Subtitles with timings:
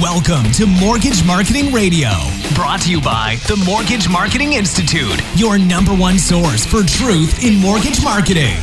[0.00, 2.08] Welcome to Mortgage Marketing Radio,
[2.54, 7.60] brought to you by the Mortgage Marketing Institute, your number one source for truth in
[7.60, 8.56] mortgage marketing.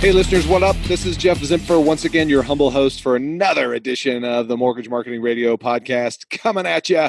[0.00, 0.76] Hey, listeners, what up?
[0.82, 4.90] This is Jeff Zimpfer, once again, your humble host for another edition of the Mortgage
[4.90, 7.08] Marketing Radio podcast, coming at you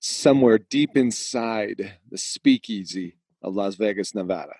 [0.00, 4.54] somewhere deep inside the speakeasy of Las Vegas, Nevada.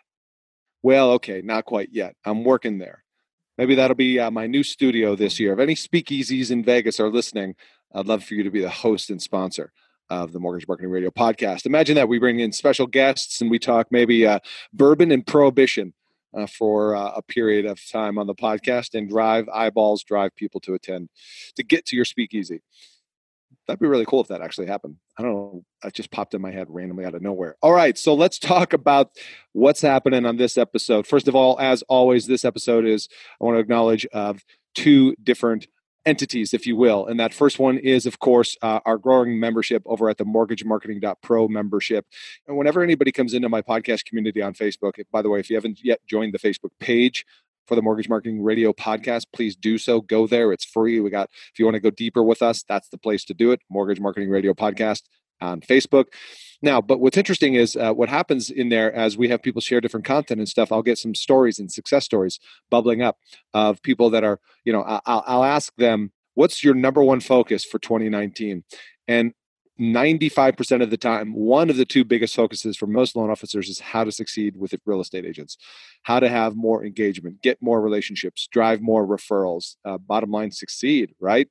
[0.82, 2.14] Well, okay, not quite yet.
[2.24, 3.02] I'm working there.
[3.58, 5.54] Maybe that'll be uh, my new studio this year.
[5.54, 7.54] If any speakeasies in Vegas are listening,
[7.94, 9.72] I'd love for you to be the host and sponsor
[10.10, 11.66] of the Mortgage Marketing Radio podcast.
[11.66, 14.38] Imagine that we bring in special guests and we talk maybe uh,
[14.72, 15.94] bourbon and prohibition
[16.36, 20.60] uh, for uh, a period of time on the podcast and drive eyeballs, drive people
[20.60, 21.08] to attend
[21.56, 22.60] to get to your speakeasy.
[23.66, 24.96] That'd be really cool if that actually happened.
[25.18, 25.64] I don't know.
[25.82, 27.56] That just popped in my head randomly out of nowhere.
[27.62, 27.98] All right.
[27.98, 29.10] So let's talk about
[29.52, 31.06] what's happening on this episode.
[31.06, 33.08] First of all, as always, this episode is,
[33.40, 34.42] I want to acknowledge of
[34.74, 35.66] two different
[36.06, 37.04] entities, if you will.
[37.06, 41.48] And that first one is, of course, uh, our growing membership over at the mortgagemarketing.pro
[41.48, 42.06] membership.
[42.46, 45.56] And whenever anybody comes into my podcast community on Facebook, by the way, if you
[45.56, 47.26] haven't yet joined the Facebook page,
[47.66, 50.00] for the Mortgage Marketing Radio podcast, please do so.
[50.00, 50.52] Go there.
[50.52, 51.00] It's free.
[51.00, 53.52] We got, if you want to go deeper with us, that's the place to do
[53.52, 53.60] it.
[53.68, 55.02] Mortgage Marketing Radio podcast
[55.40, 56.06] on Facebook.
[56.62, 59.80] Now, but what's interesting is uh, what happens in there as we have people share
[59.80, 60.72] different content and stuff.
[60.72, 62.38] I'll get some stories and success stories
[62.70, 63.18] bubbling up
[63.52, 67.64] of people that are, you know, I'll, I'll ask them, what's your number one focus
[67.64, 68.64] for 2019?
[69.08, 69.32] And
[69.78, 73.78] 95% of the time, one of the two biggest focuses for most loan officers is
[73.78, 75.58] how to succeed with real estate agents,
[76.02, 81.14] how to have more engagement, get more relationships, drive more referrals, uh, bottom line, succeed,
[81.20, 81.48] right?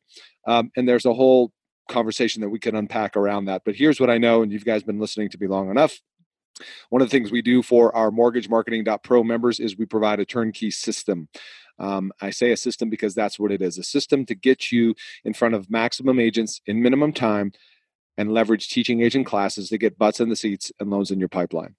[0.47, 1.51] Um, and there's a whole
[1.87, 3.61] conversation that we can unpack around that.
[3.63, 5.99] But here's what I know, and you've guys been listening to me long enough.
[6.89, 10.25] One of the things we do for our mortgage marketing.pro members is we provide a
[10.25, 11.27] turnkey system.
[11.77, 14.95] Um, I say a system because that's what it is a system to get you
[15.25, 17.51] in front of maximum agents in minimum time
[18.17, 21.29] and leverage teaching agent classes to get butts in the seats and loans in your
[21.29, 21.75] pipeline.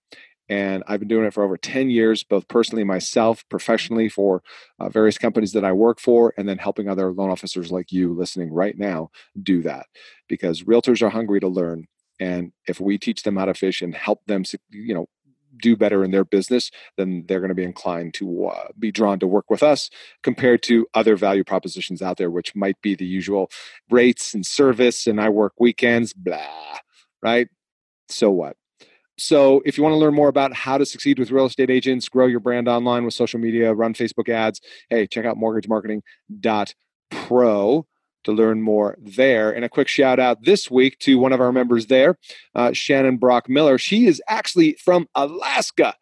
[0.49, 4.43] And I've been doing it for over 10 years, both personally myself, professionally for
[4.79, 8.15] uh, various companies that I work for, and then helping other loan officers like you
[8.15, 9.11] listening right now
[9.43, 9.87] do that.
[10.29, 11.89] Because realtors are hungry to learn.
[12.21, 15.07] And if we teach them how to fish and help them, you know,
[15.61, 19.19] do better in their business, then they're going to be inclined to uh, be drawn
[19.21, 19.91] to work with us
[20.23, 23.51] compared to other value propositions out there, which might be the usual
[23.91, 25.07] rates and service.
[25.07, 26.79] And I work weekends, blah,
[27.23, 27.49] right?
[28.09, 28.57] So what?
[29.19, 32.07] So, if you want to learn more about how to succeed with real estate agents,
[32.07, 37.87] grow your brand online with social media, run Facebook ads, hey, check out mortgagemarketing.pro
[38.27, 39.51] to learn more there.
[39.51, 42.19] And a quick shout out this week to one of our members there,
[42.55, 43.79] uh, Shannon Brock Miller.
[43.79, 45.95] She is actually from Alaska.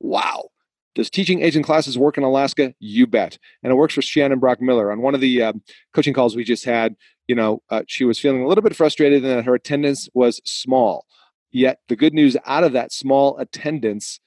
[0.00, 0.48] Wow.
[0.94, 2.74] Does teaching agent classes work in Alaska?
[2.78, 3.38] You bet.
[3.62, 4.92] And it works for Shannon Brock Miller.
[4.92, 5.52] On one of the uh,
[5.92, 6.94] coaching calls we just had,
[7.26, 11.06] you know, uh, she was feeling a little bit frustrated that her attendance was small.
[11.50, 14.20] Yet the good news out of that small attendance,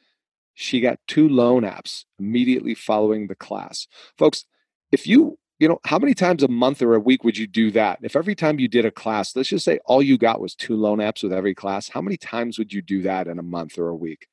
[0.54, 3.88] she got two loan apps immediately following the class.
[4.18, 4.46] Folks,
[4.92, 7.72] if you you know, how many times a month or a week would you do
[7.72, 8.00] that?
[8.02, 10.76] If every time you did a class, let's just say all you got was two
[10.76, 13.78] loan apps with every class, how many times would you do that in a month
[13.78, 14.28] or a week?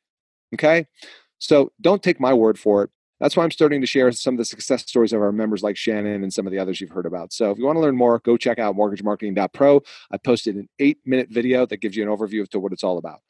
[0.55, 0.87] Okay.
[1.39, 2.91] So don't take my word for it.
[3.21, 5.77] That's why I'm starting to share some of the success stories of our members like
[5.77, 7.33] Shannon and some of the others you've heard about.
[7.33, 9.81] So if you want to learn more, go check out mortgagemarketing.pro.
[10.11, 12.83] I posted an eight minute video that gives you an overview of to what it's
[12.83, 13.21] all about.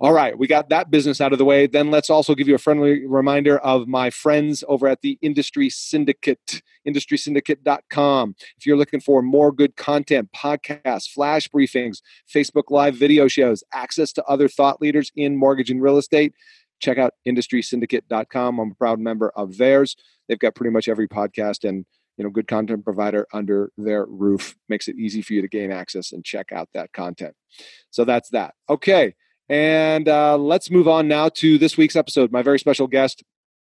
[0.00, 1.66] All right, we got that business out of the way.
[1.66, 5.70] Then let's also give you a friendly reminder of my friends over at the Industry
[5.70, 8.34] Syndicate, industrysyndicate.com.
[8.58, 12.02] If you're looking for more good content, podcasts, flash briefings,
[12.32, 16.34] Facebook Live video shows, access to other thought leaders in mortgage and real estate,
[16.80, 18.58] check out industrysyndicate.com.
[18.58, 19.96] I'm a proud member of theirs.
[20.28, 24.54] They've got pretty much every podcast and you know good content provider under their roof
[24.68, 27.34] makes it easy for you to gain access and check out that content
[27.90, 29.14] so that's that okay
[29.48, 32.32] and uh, let's move on now to this week's episode.
[32.32, 33.22] My very special guest,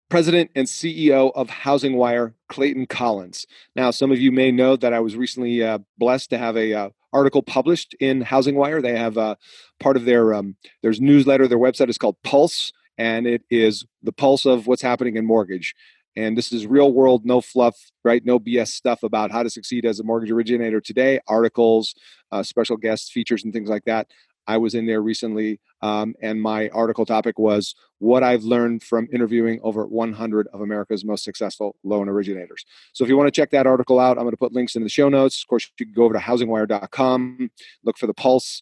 [0.09, 3.45] President and CEO of Housing Wire, Clayton Collins.
[3.75, 6.73] Now, some of you may know that I was recently uh, blessed to have a
[6.73, 8.81] uh, article published in Housing Wire.
[8.81, 9.35] They have uh,
[9.79, 11.47] part of their um, there's newsletter.
[11.47, 15.75] Their website is called Pulse, and it is the pulse of what's happening in mortgage.
[16.15, 18.25] And this is real world, no fluff, right?
[18.25, 21.19] No BS stuff about how to succeed as a mortgage originator today.
[21.27, 21.93] Articles,
[22.31, 24.07] uh, special guest features, and things like that.
[24.47, 29.07] I was in there recently, um, and my article topic was what I've learned from
[29.11, 32.65] interviewing over 100 of America's most successful loan originators.
[32.93, 34.83] So if you want to check that article out, I'm going to put links in
[34.83, 35.41] the show notes.
[35.41, 37.51] Of course, you can go over to housingwire.com,
[37.83, 38.61] look for the Pulse,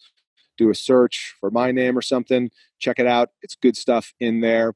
[0.57, 2.49] do a search for my name or something,
[2.79, 3.29] check it out.
[3.41, 4.73] It's good stuff in there.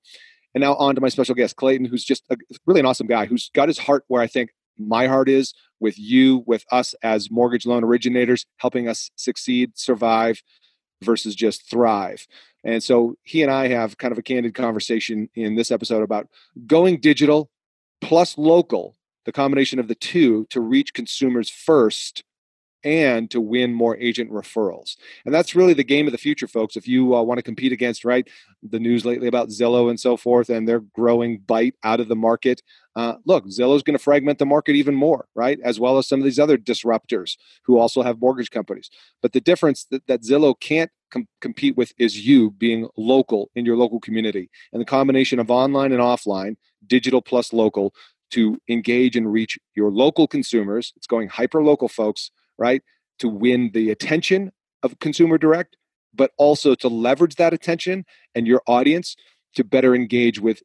[0.54, 3.26] And now on to my special guest, Clayton, who's just a, really an awesome guy
[3.26, 7.30] who's got his heart where I think my heart is with you, with us as
[7.30, 10.42] mortgage loan originators, helping us succeed, survive,
[11.02, 12.28] versus just thrive.
[12.64, 16.28] And so he and I have kind of a candid conversation in this episode about
[16.68, 17.50] going digital
[18.02, 22.24] plus local, the combination of the two to reach consumers first
[22.84, 24.96] and to win more agent referrals.
[25.26, 26.78] And that's really the game of the future, folks.
[26.78, 28.28] If you uh, want to compete against, right,
[28.64, 32.16] the news lately about Zillow and so forth, and their growing bite out of the
[32.16, 32.62] market.
[32.96, 35.60] Uh, look, Zillow's going to fragment the market even more, right?
[35.64, 38.90] As well as some of these other disruptors who also have mortgage companies.
[39.22, 43.66] But the difference that, that Zillow can't com- compete with is you being local in
[43.66, 44.50] your local community.
[44.74, 47.94] And the combination of online and offline, digital plus local,
[48.32, 50.94] to engage and reach your local consumers.
[50.96, 52.84] It's going hyper local, folks right?
[53.20, 54.52] To win the attention
[54.84, 55.78] of consumer direct,
[56.14, 59.16] but also to leverage that attention and your audience
[59.56, 60.62] to better engage with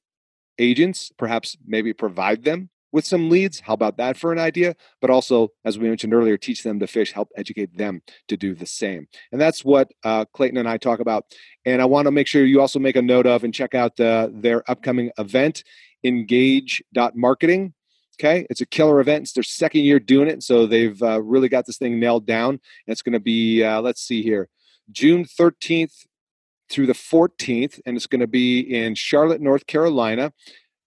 [0.58, 3.58] agents, perhaps maybe provide them with some leads.
[3.58, 4.76] How about that for an idea?
[5.00, 8.54] But also, as we mentioned earlier, teach them to fish, help educate them to do
[8.54, 9.08] the same.
[9.32, 11.24] And that's what uh, Clayton and I talk about.
[11.66, 13.98] And I want to make sure you also make a note of and check out
[13.98, 15.64] uh, their upcoming event,
[16.04, 17.74] engage.marketing.
[18.20, 19.22] Okay, it's a killer event.
[19.22, 22.50] It's their second year doing it, so they've uh, really got this thing nailed down.
[22.50, 24.48] And it's going to be, uh, let's see here,
[24.92, 26.06] June 13th
[26.70, 30.32] through the 14th, and it's going to be in Charlotte, North Carolina.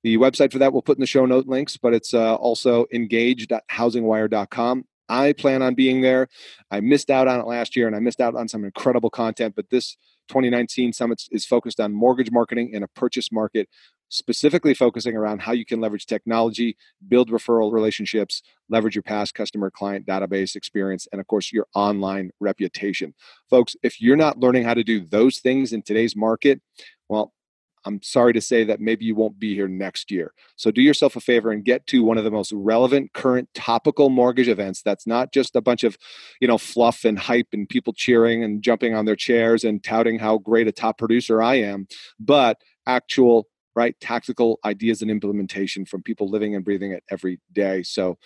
[0.03, 2.85] The website for that we'll put in the show note links, but it's uh, also
[2.93, 4.85] engage.housingwire.com.
[5.09, 6.27] I plan on being there.
[6.71, 9.55] I missed out on it last year, and I missed out on some incredible content.
[9.55, 9.97] But this
[10.27, 13.69] 2019 summit is focused on mortgage marketing in a purchase market
[14.09, 16.77] specifically focusing around how you can leverage technology,
[17.07, 22.31] build referral relationships, leverage your past customer client database experience, and of course, your online
[22.39, 23.13] reputation.
[23.49, 26.61] Folks, if you're not learning how to do those things in today's market,
[27.09, 27.33] well,
[27.87, 30.33] I'm sorry to say that maybe you won't be here next year.
[30.57, 34.09] So do yourself a favor and get to one of the most relevant, current, topical
[34.09, 34.81] mortgage events.
[34.81, 35.97] That's not just a bunch of,
[36.41, 40.19] you know, fluff and hype and people cheering and jumping on their chairs and touting
[40.19, 41.87] how great a top producer I am,
[42.19, 43.47] but actual
[43.77, 43.97] right?
[44.01, 47.83] Tactical ideas and implementation from people living and breathing it every day.
[47.83, 48.17] So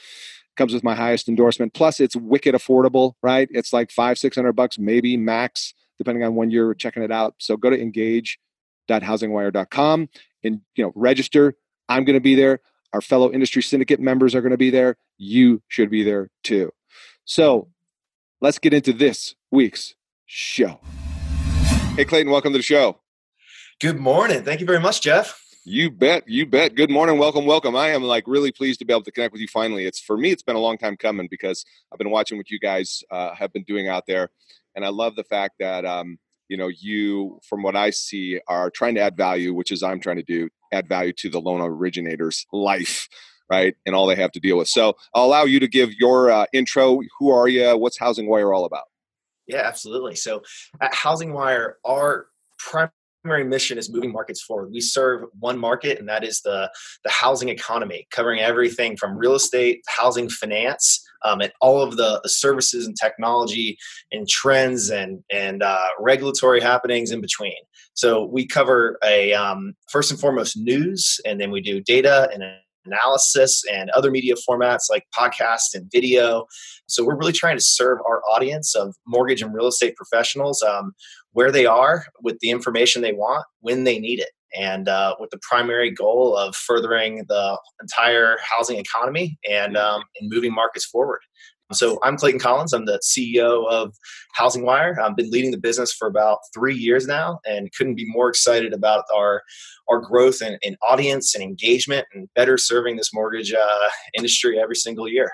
[0.55, 1.73] comes with my highest endorsement.
[1.73, 3.49] Plus, it's wicked affordable, right?
[3.51, 7.35] It's like five, six hundred bucks, maybe max, depending on when you're checking it out.
[7.39, 10.09] So go to engage.housingwire.com
[10.43, 11.55] and you know register.
[11.89, 12.61] I'm going to be there.
[12.93, 14.95] Our fellow industry syndicate members are going to be there.
[15.17, 16.71] You should be there too.
[17.25, 17.67] So
[18.39, 20.79] let's get into this week's show.
[21.97, 23.01] Hey, Clayton, welcome to the show.
[23.81, 24.43] Good morning.
[24.43, 25.43] Thank you very much, Jeff.
[25.65, 26.29] You bet.
[26.29, 26.75] You bet.
[26.75, 27.17] Good morning.
[27.17, 27.47] Welcome.
[27.47, 27.75] Welcome.
[27.75, 29.87] I am like really pleased to be able to connect with you finally.
[29.87, 32.59] It's for me, it's been a long time coming because I've been watching what you
[32.59, 34.29] guys uh, have been doing out there.
[34.75, 38.69] And I love the fact that, um, you know, you, from what I see, are
[38.69, 41.59] trying to add value, which is I'm trying to do, add value to the loan
[41.61, 43.09] originator's life,
[43.49, 43.73] right?
[43.87, 44.67] And all they have to deal with.
[44.67, 46.99] So I'll allow you to give your uh, intro.
[47.17, 47.75] Who are you?
[47.79, 48.85] What's Housing Wire all about?
[49.47, 50.17] Yeah, absolutely.
[50.17, 50.43] So
[50.79, 52.27] at Housing Wire, our
[52.59, 52.91] primary
[53.23, 54.71] primary mission is moving markets forward.
[54.71, 56.71] We serve one market, and that is the,
[57.03, 62.21] the housing economy, covering everything from real estate, housing finance, um, and all of the,
[62.25, 63.77] services and technology
[64.11, 67.57] and trends and, and uh, regulatory happenings in between.
[67.93, 72.43] So we cover a um, first and foremost news, and then we do data and
[72.85, 76.45] analysis and other media formats like podcast and video.
[76.87, 80.61] So we're really trying to serve our audience of mortgage and real estate professionals.
[80.63, 80.93] Um,
[81.33, 85.29] where they are with the information they want when they need it and uh, with
[85.29, 91.21] the primary goal of furthering the entire housing economy and, um, and moving markets forward.
[91.73, 92.73] So I'm Clayton Collins.
[92.73, 93.95] I'm the CEO of
[94.33, 94.99] Housing Wire.
[94.99, 98.73] I've been leading the business for about three years now, and couldn't be more excited
[98.73, 99.41] about our
[99.89, 104.75] our growth in, in audience and engagement, and better serving this mortgage uh, industry every
[104.75, 105.31] single year.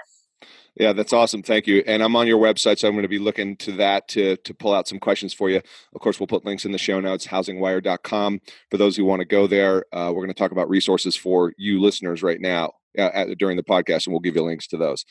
[0.80, 1.42] Yeah, that's awesome.
[1.42, 1.84] Thank you.
[1.88, 4.54] And I'm on your website, so I'm going to be looking to that to to
[4.54, 5.58] pull out some questions for you.
[5.58, 8.42] Of course, we'll put links in the show notes, housingwire.com.
[8.70, 11.54] For those who want to go there, uh, we're going to talk about resources for
[11.58, 14.78] you listeners right now uh, at, during the podcast, and we'll give you links to
[14.78, 15.04] those.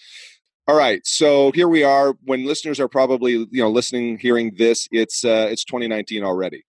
[0.69, 2.15] All right, so here we are.
[2.23, 6.65] When listeners are probably you know listening, hearing this, it's uh, it's 2019 already.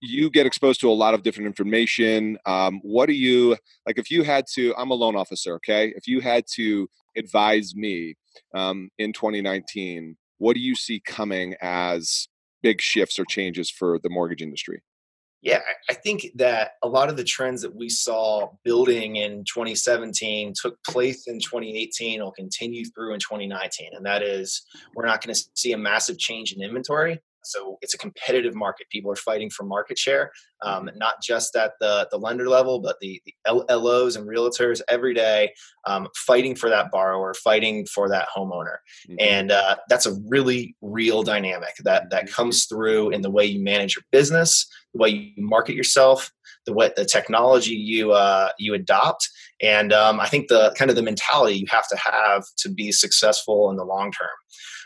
[0.00, 2.36] You get exposed to a lot of different information.
[2.44, 3.56] Um, what do you
[3.86, 3.98] like?
[3.98, 5.54] If you had to, I'm a loan officer.
[5.54, 8.14] Okay, if you had to advise me
[8.54, 12.28] um, in 2019, what do you see coming as
[12.62, 14.82] big shifts or changes for the mortgage industry?
[15.42, 15.60] Yeah,
[15.90, 20.78] I think that a lot of the trends that we saw building in 2017 took
[20.84, 23.90] place in 2018 will continue through in 2019.
[23.92, 24.62] And that is,
[24.94, 27.20] we're not going to see a massive change in inventory.
[27.42, 28.88] So it's a competitive market.
[28.90, 30.30] People are fighting for market share,
[30.62, 30.98] um, mm-hmm.
[30.98, 33.34] not just at the, the lender level, but the, the
[33.76, 35.52] LOs and realtors every day
[35.86, 38.76] um, fighting for that borrower, fighting for that homeowner.
[39.08, 39.16] Mm-hmm.
[39.20, 42.34] And uh, that's a really real dynamic that, that mm-hmm.
[42.34, 46.30] comes through in the way you manage your business, the way you market yourself,
[46.66, 49.28] the way the technology you uh, you adopt,
[49.60, 52.92] and um, I think the kind of the mentality you have to have to be
[52.92, 54.28] successful in the long term.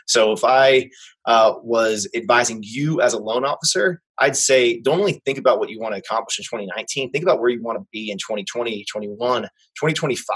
[0.07, 0.89] So if I
[1.25, 5.69] uh, was advising you as a loan officer, I'd say don't only think about what
[5.69, 8.85] you want to accomplish in 2019, think about where you want to be in 2020,
[8.89, 10.35] 21, 2025,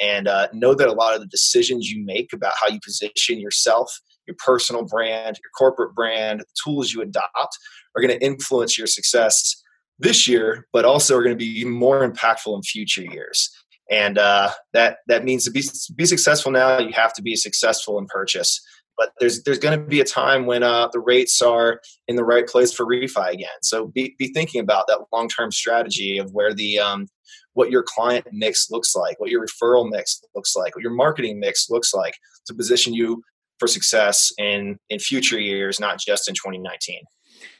[0.00, 3.38] and uh, know that a lot of the decisions you make about how you position
[3.40, 3.92] yourself,
[4.26, 7.58] your personal brand, your corporate brand, the tools you adopt
[7.96, 9.62] are going to influence your success
[9.98, 13.50] this year, but also are going to be more impactful in future years.
[13.90, 15.62] And uh, that that means to be
[15.96, 18.60] be successful now, you have to be successful in purchase
[18.98, 22.24] but there's there's going to be a time when uh, the rates are in the
[22.24, 23.48] right place for refi again.
[23.62, 27.06] So be, be thinking about that long term strategy of where the um,
[27.54, 31.38] what your client mix looks like, what your referral mix looks like, what your marketing
[31.40, 32.14] mix looks like
[32.46, 33.22] to position you
[33.58, 37.00] for success in in future years, not just in 2019.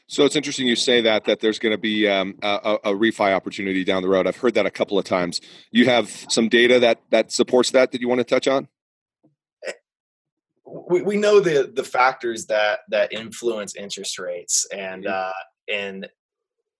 [0.07, 3.33] So it's interesting you say that that there's going to be um, a, a, refi
[3.33, 4.25] opportunity down the road.
[4.25, 5.39] I've heard that a couple of times.
[5.71, 8.67] You have some data that that supports that that you want to touch on
[10.89, 15.31] we, we know the the factors that that influence interest rates and uh
[15.71, 16.07] and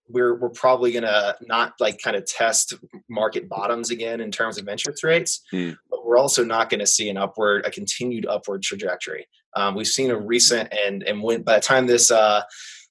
[0.10, 2.74] we're we're probably gonna not like kind of test
[3.10, 5.76] market bottoms again in terms of interest rates, mm.
[5.90, 9.28] but we're also not going to see an upward, a continued upward trajectory.
[9.56, 12.42] Um, we've seen a recent and and when by the time this uh,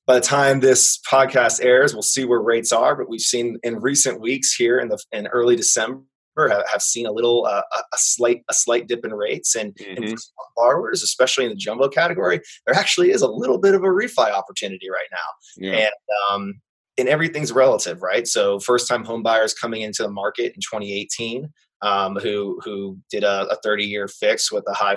[0.07, 2.97] by the time this podcast airs, we'll see where rates are.
[2.97, 6.03] But we've seen in recent weeks here in the in early December
[6.47, 10.03] have, have seen a little uh, a slight a slight dip in rates and, mm-hmm.
[10.03, 10.19] and
[10.55, 14.31] borrowers especially in the jumbo category there actually is a little bit of a refi
[14.31, 15.73] opportunity right now yeah.
[15.73, 15.93] and
[16.31, 16.61] um,
[16.99, 21.49] and everything's relative right so first time home buyers coming into the market in 2018
[21.81, 24.97] um, who who did a, a 30 year fix with a high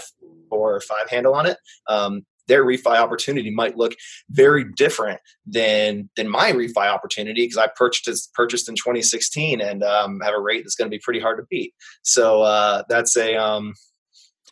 [0.50, 1.58] four or five handle on it
[1.88, 3.96] um, their refi opportunity might look
[4.30, 10.20] very different than than my refi opportunity because I purchased purchased in 2016 and um,
[10.22, 11.74] have a rate that's going to be pretty hard to beat.
[12.04, 13.74] So uh, that's a um,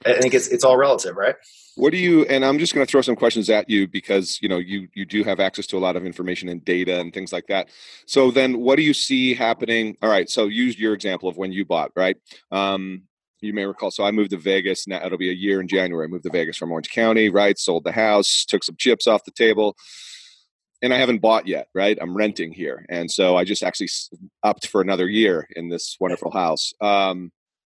[0.05, 1.35] I think it's it's all relative, right?
[1.75, 2.25] What do you?
[2.25, 5.05] And I'm just going to throw some questions at you because you know you you
[5.05, 7.69] do have access to a lot of information and data and things like that.
[8.05, 9.97] So then, what do you see happening?
[10.01, 12.17] All right, so use your example of when you bought, right?
[12.51, 13.03] Um,
[13.41, 13.91] you may recall.
[13.91, 14.87] So I moved to Vegas.
[14.87, 16.05] Now it'll be a year in January.
[16.05, 17.57] I moved to Vegas from Orange County, right?
[17.57, 19.75] Sold the house, took some chips off the table,
[20.81, 21.97] and I haven't bought yet, right?
[22.01, 23.89] I'm renting here, and so I just actually
[24.43, 26.73] upped for another year in this wonderful house.
[26.81, 27.31] Um,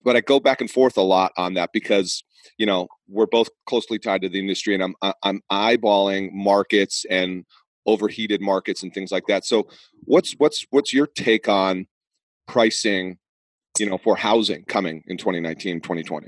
[0.03, 2.23] but I go back and forth a lot on that because
[2.57, 7.45] you know we're both closely tied to the industry, and I'm I'm eyeballing markets and
[7.85, 9.45] overheated markets and things like that.
[9.45, 9.67] So
[10.03, 11.87] what's what's what's your take on
[12.47, 13.17] pricing
[13.79, 16.27] you know for housing coming in 2019 2020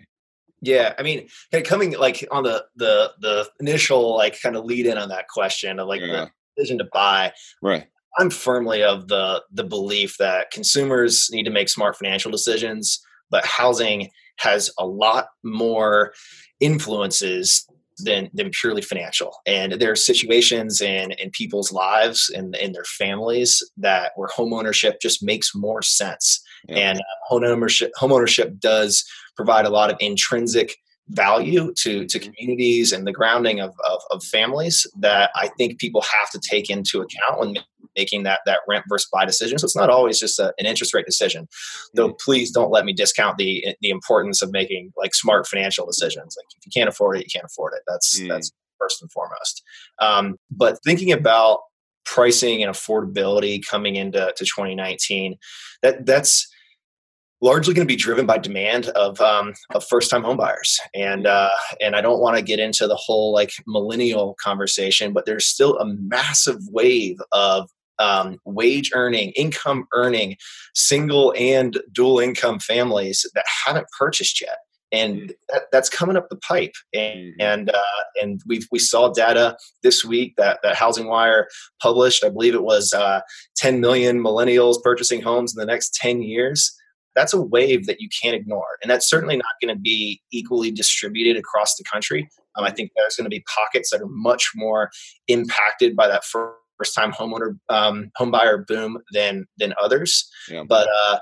[0.62, 1.28] yeah i mean
[1.64, 5.80] coming like on the the the initial like kind of lead in on that question
[5.80, 6.08] of like yeah.
[6.08, 7.32] the decision to buy
[7.62, 13.04] right i'm firmly of the the belief that consumers need to make smart financial decisions
[13.30, 16.14] but housing has a lot more
[16.60, 19.38] influences than than purely financial.
[19.46, 24.96] And there are situations in in people's lives and in their families that where homeownership
[25.02, 26.42] just makes more sense.
[26.67, 26.77] Yeah.
[26.77, 28.25] And uh, home ownership home
[28.60, 29.03] does
[29.36, 30.75] provide a lot of intrinsic
[31.10, 36.01] value to to communities and the grounding of, of, of families that I think people
[36.01, 37.55] have to take into account when
[37.96, 39.58] making that that rent versus buy decision.
[39.60, 41.48] So it's not always just a, an interest rate decision.
[41.93, 42.20] Though mm.
[42.20, 46.36] please don't let me discount the the importance of making like smart financial decisions.
[46.38, 47.82] Like if you can't afford it, you can't afford it.
[47.88, 48.29] That's mm.
[48.29, 49.62] that's first and foremost.
[50.00, 51.60] Um, but thinking about
[52.05, 55.36] pricing and affordability coming into to 2019,
[55.81, 56.48] that that's
[57.41, 61.50] largely going to be driven by demand of um, of first time homebuyers, and uh,
[61.81, 65.77] and I don't want to get into the whole like millennial conversation, but there's still
[65.77, 67.69] a massive wave of
[68.00, 70.38] um, wage earning, income earning,
[70.74, 74.57] single and dual income families that haven't purchased yet.
[74.94, 75.32] And mm.
[75.50, 77.42] that, that's coming up the pipe, and mm-hmm.
[77.42, 81.48] and, uh, and we we saw data this week that that Housing Wire
[81.82, 82.24] published.
[82.24, 83.22] I believe it was uh,
[83.58, 86.72] 10 million millennials purchasing homes in the next 10 years
[87.16, 88.78] that's a wave that you can't ignore.
[88.82, 92.30] And that's certainly not going to be equally distributed across the country.
[92.56, 94.92] Um, I think there's going to be pockets that are much more
[95.28, 100.30] impacted by that first time homeowner um, home buyer boom than than others.
[100.50, 100.64] Yeah.
[100.68, 101.20] But uh,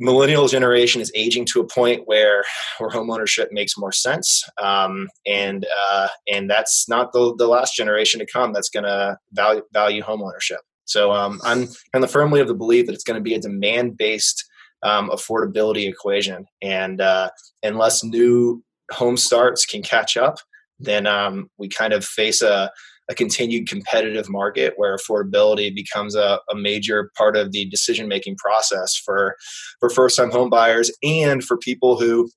[0.00, 2.44] millennial generation is aging to a point where
[2.78, 8.18] where homeownership makes more sense, um, and uh, and that's not the the last generation
[8.18, 10.58] to come that's going to value value homeownership.
[10.86, 13.40] So um, I'm kind of firmly of the belief that it's going to be a
[13.40, 14.44] demand based
[14.82, 16.46] um, affordability equation.
[16.62, 17.30] And uh,
[17.62, 20.38] unless new home starts can catch up,
[20.80, 22.72] then um, we kind of face a,
[23.10, 28.36] a, continued competitive market where affordability becomes a, a major part of the decision making
[28.36, 29.36] process for
[29.78, 32.30] for first time home buyers and for people who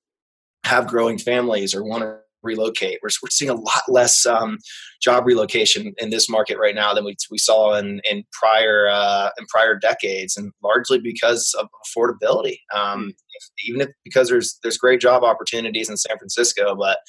[0.65, 2.99] have growing families or want to relocate.
[3.01, 4.59] We're, we're seeing a lot less um,
[5.01, 9.29] job relocation in this market right now than we, we saw in, in prior uh,
[9.37, 12.57] in prior decades, and largely because of affordability.
[12.73, 13.09] Um, hmm.
[13.65, 16.99] even if because there's there's great job opportunities in San Francisco, but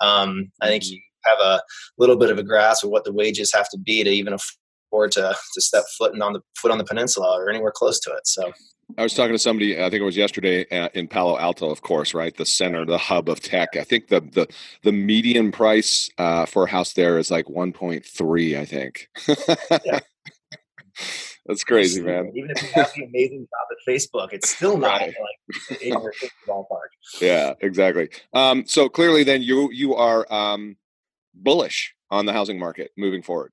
[0.00, 0.94] um, I think hmm.
[1.24, 1.60] Have a
[1.98, 5.12] little bit of a grasp of what the wages have to be to even afford
[5.12, 8.26] to to step foot on the foot on the peninsula or anywhere close to it.
[8.26, 8.52] So
[8.96, 9.76] I was talking to somebody.
[9.76, 12.96] I think it was yesterday uh, in Palo Alto, of course, right, the center, the
[12.96, 13.76] hub of tech.
[13.76, 14.48] I think the the
[14.82, 18.56] the median price uh, for a house there is like one point three.
[18.56, 19.08] I think.
[21.46, 22.32] That's crazy, man.
[22.34, 25.14] Even if you have the amazing job at Facebook, it's still not right.
[25.70, 26.12] like in your
[26.46, 26.90] ballpark.
[27.22, 28.10] Yeah, exactly.
[28.34, 30.76] Um, so clearly, then you you are um,
[31.34, 33.52] bullish on the housing market moving forward.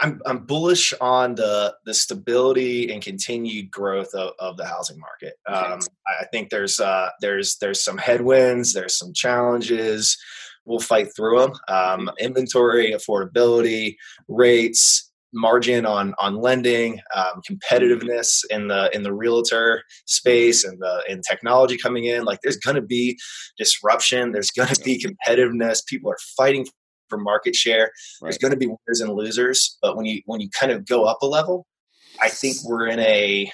[0.00, 5.34] I'm I'm bullish on the the stability and continued growth of, of the housing market.
[5.48, 5.80] Um,
[6.20, 10.16] I think there's uh, there's there's some headwinds, there's some challenges.
[10.64, 11.52] We'll fight through them.
[11.68, 13.96] Um, inventory, affordability,
[14.28, 21.04] rates, margin on on lending, um, competitiveness in the in the realtor space, and the
[21.08, 22.24] in technology coming in.
[22.24, 23.18] Like there's going to be
[23.56, 24.32] disruption.
[24.32, 25.86] There's going to be competitiveness.
[25.86, 26.66] People are fighting
[27.08, 27.90] for market share.
[28.20, 28.28] Right.
[28.28, 31.04] There's going to be winners and losers, but when you when you kind of go
[31.04, 31.66] up a level,
[32.20, 33.50] I think we're in a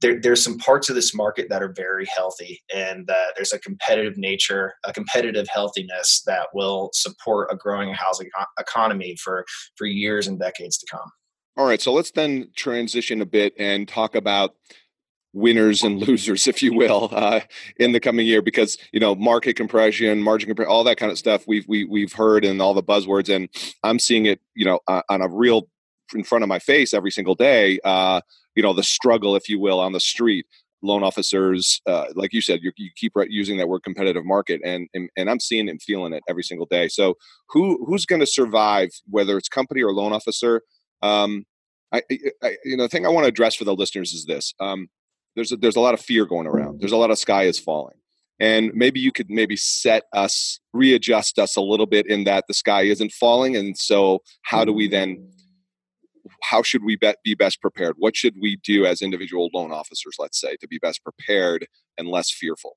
[0.00, 3.58] there, there's some parts of this market that are very healthy, and uh, there's a
[3.58, 9.44] competitive nature, a competitive healthiness that will support a growing housing economy for
[9.76, 11.10] for years and decades to come.
[11.56, 14.54] All right, so let's then transition a bit and talk about
[15.32, 17.40] winners and losers, if you will, uh,
[17.76, 21.18] in the coming year, because you know market compression, margin compression, all that kind of
[21.18, 23.48] stuff we've we, we've heard and all the buzzwords, and
[23.82, 25.68] I'm seeing it, you know, uh, on a real
[26.14, 27.78] in front of my face every single day.
[27.84, 28.20] Uh,
[28.56, 30.46] you know, the struggle, if you will, on the street.
[30.82, 34.88] Loan officers, uh, like you said, you, you keep using that word competitive market, and,
[34.94, 36.88] and and I'm seeing and feeling it every single day.
[36.88, 37.18] So,
[37.50, 40.62] who who's going to survive, whether it's company or loan officer?
[41.02, 41.44] Um,
[41.92, 42.02] I,
[42.42, 44.88] I, you know, the thing I want to address for the listeners is this: um,
[45.34, 46.80] there's a, there's a lot of fear going around.
[46.80, 47.96] There's a lot of sky is falling.
[48.38, 52.54] And maybe you could maybe set us, readjust us a little bit in that the
[52.54, 53.54] sky isn't falling.
[53.54, 55.30] And so, how do we then,
[56.42, 57.96] how should we be best prepared?
[57.98, 61.66] What should we do as individual loan officers, let's say, to be best prepared
[61.98, 62.76] and less fearful?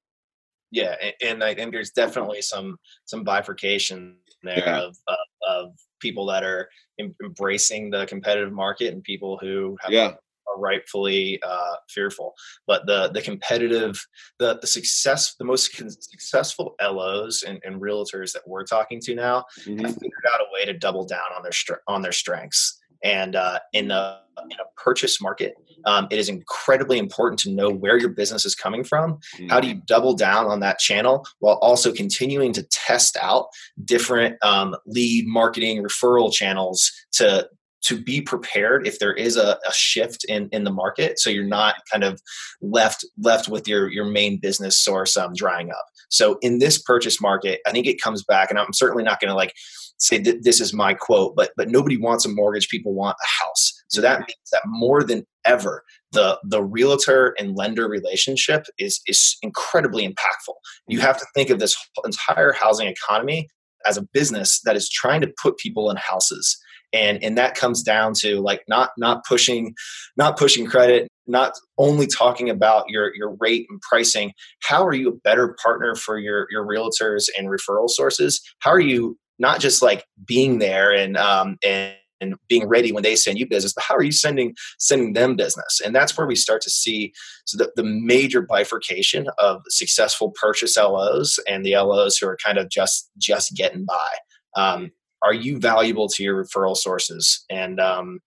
[0.70, 4.82] Yeah, and I think there's definitely some some bifurcation there yeah.
[4.82, 6.68] of, of, of people that are
[7.00, 10.14] embracing the competitive market and people who have yeah
[10.54, 12.34] are rightfully uh, fearful.
[12.68, 14.06] But the the competitive,
[14.40, 19.46] the the success, the most successful LOs and, and realtors that we're talking to now
[19.62, 19.80] mm-hmm.
[19.80, 22.80] have figured out a way to double down on their on their strengths.
[23.04, 27.70] And uh, in a in a purchase market, um, it is incredibly important to know
[27.70, 29.16] where your business is coming from.
[29.36, 29.50] Mm-hmm.
[29.50, 33.48] How do you double down on that channel while also continuing to test out
[33.84, 37.48] different um, lead marketing referral channels to
[37.84, 41.44] to be prepared if there is a, a, shift in in the market so you're
[41.44, 42.22] not kind of
[42.62, 45.86] left left with your your main business source um, drying up.
[46.10, 49.30] So in this purchase market i think it comes back and i'm certainly not going
[49.30, 49.54] to like
[49.98, 53.44] say that this is my quote but but nobody wants a mortgage people want a
[53.44, 53.74] house.
[53.88, 59.38] So that means that more than ever the the realtor and lender relationship is is
[59.42, 60.56] incredibly impactful.
[60.88, 63.48] You have to think of this entire housing economy
[63.86, 66.58] as a business that is trying to put people in houses
[66.94, 69.76] and and that comes down to like not not pushing
[70.16, 74.34] not pushing credit not only talking about your your rate and pricing.
[74.62, 78.42] How are you a better partner for your your realtors and referral sources?
[78.60, 83.04] How are you not just like being there and um and and being ready when
[83.04, 85.82] they send you business but how are you sending sending them business?
[85.84, 87.14] And that's where we start to see
[87.46, 92.58] so the, the major bifurcation of successful purchase los and the los who are kind
[92.58, 94.10] of just just getting by.
[94.56, 94.92] Um,
[95.24, 97.44] are you valuable to your referral sources?
[97.50, 98.20] And um,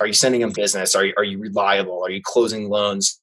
[0.00, 0.94] are you sending them business?
[0.94, 2.04] Are you, are you reliable?
[2.04, 3.20] Are you closing loans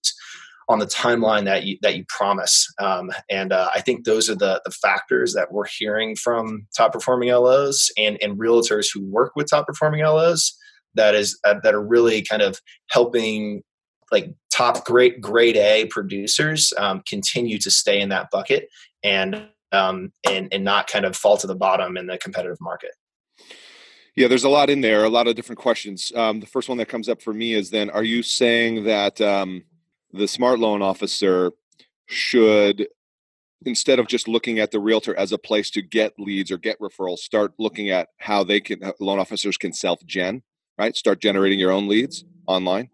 [0.68, 2.68] on the timeline that you that you promise?
[2.80, 6.94] Um, and uh, i think those are the the factors that we're hearing from top
[6.94, 10.56] performing los and and realtors who work with top performing los
[10.96, 12.60] that is uh, that are really kind of
[12.92, 13.64] helping
[14.12, 18.68] like top great grade a producers um, continue to stay in that bucket
[19.04, 22.92] and um, and and not kind of fall to the bottom in the competitive market
[24.20, 26.12] yeah, there's a lot in there, a lot of different questions.
[26.14, 29.22] Um, the first one that comes up for me is then, are you saying that
[29.22, 29.64] um,
[30.12, 31.54] the smart loan officer
[32.06, 32.90] should,
[33.66, 36.78] instead of just looking at the realtor as a place to get leads or get
[36.82, 40.44] referrals, start looking at how they can, loan officers can self gen,
[40.78, 40.98] right?
[40.98, 42.90] Start generating your own leads online?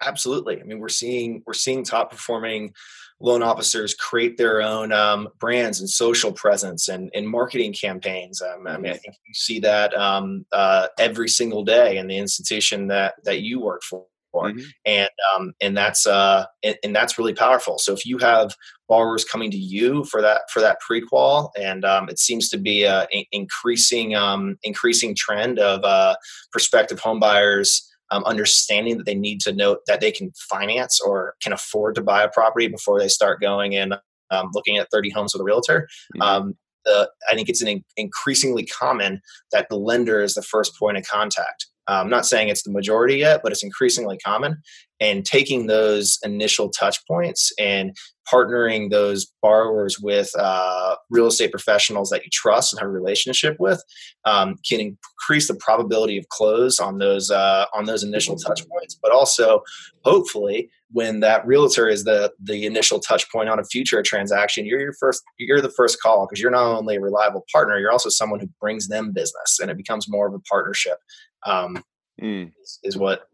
[0.00, 0.60] Absolutely.
[0.60, 2.72] I mean, we're seeing we're seeing top performing
[3.20, 8.40] loan officers create their own um, brands and social presence and, and marketing campaigns.
[8.40, 12.18] Um, I mean, I think you see that um, uh, every single day in the
[12.18, 14.06] institution that that you work for.
[14.34, 14.60] Mm-hmm.
[14.84, 17.78] And um, and that's uh, and, and, that's really powerful.
[17.78, 18.54] So if you have
[18.86, 22.84] borrowers coming to you for that for that prequal, and um, it seems to be
[22.84, 26.14] a, a increasing um, increasing trend of uh,
[26.52, 31.52] prospective homebuyers um, understanding that they need to know that they can finance or can
[31.52, 33.94] afford to buy a property before they start going and
[34.30, 35.88] um, looking at 30 homes with a realtor.
[36.16, 36.22] Mm-hmm.
[36.22, 39.20] Um, the, I think it's an increasingly common
[39.52, 41.66] that the lender is the first point of contact.
[41.86, 44.58] I'm um, not saying it's the majority yet, but it's increasingly common.
[45.00, 47.96] And taking those initial touch points and
[48.32, 53.56] partnering those borrowers with uh, real estate professionals that you trust and have a relationship
[53.58, 53.82] with
[54.24, 58.98] um, can increase the probability of close on those uh, on those initial touch points.
[59.00, 59.62] But also,
[60.04, 64.80] hopefully, when that realtor is the the initial touch point on a future transaction, you're
[64.80, 68.08] your first you're the first call because you're not only a reliable partner, you're also
[68.08, 70.98] someone who brings them business, and it becomes more of a partnership.
[71.46, 71.82] Um,
[72.20, 72.52] mm.
[72.62, 73.28] is, is what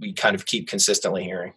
[0.00, 1.52] we kind of keep consistently hearing.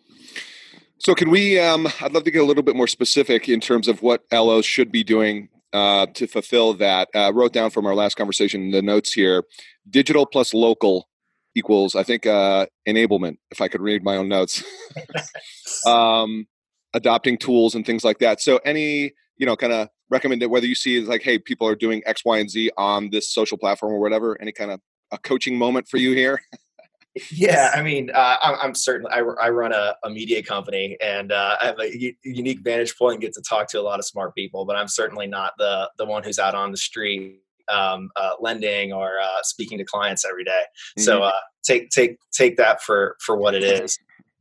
[1.00, 1.60] So, can we?
[1.60, 4.66] Um, I'd love to get a little bit more specific in terms of what LOs
[4.66, 7.10] should be doing uh, to fulfill that.
[7.14, 9.44] Uh, wrote down from our last conversation in the notes here:
[9.90, 11.08] digital plus local
[11.56, 13.38] equals, I think, uh, enablement.
[13.52, 14.64] If I could read my own notes,
[15.86, 16.48] um,
[16.94, 18.42] adopting tools and things like that.
[18.42, 21.68] So, any you know, kind of recommend that whether you see it's like, hey, people
[21.68, 24.40] are doing X, Y, and Z on this social platform or whatever.
[24.42, 24.82] Any kind of
[25.12, 26.42] a coaching moment for you here?
[27.32, 31.32] Yeah, I mean, uh, I'm, I'm certainly I, I run a, a, media company, and
[31.32, 34.00] uh, I have a u- unique vantage point and get to talk to a lot
[34.00, 34.66] of smart people.
[34.66, 38.94] But I'm certainly not the the one who's out on the street um, uh, lending
[38.94, 40.52] or uh, speaking to clients every day.
[40.52, 41.02] Mm-hmm.
[41.04, 41.32] So uh,
[41.64, 43.98] take take take that for for what it is.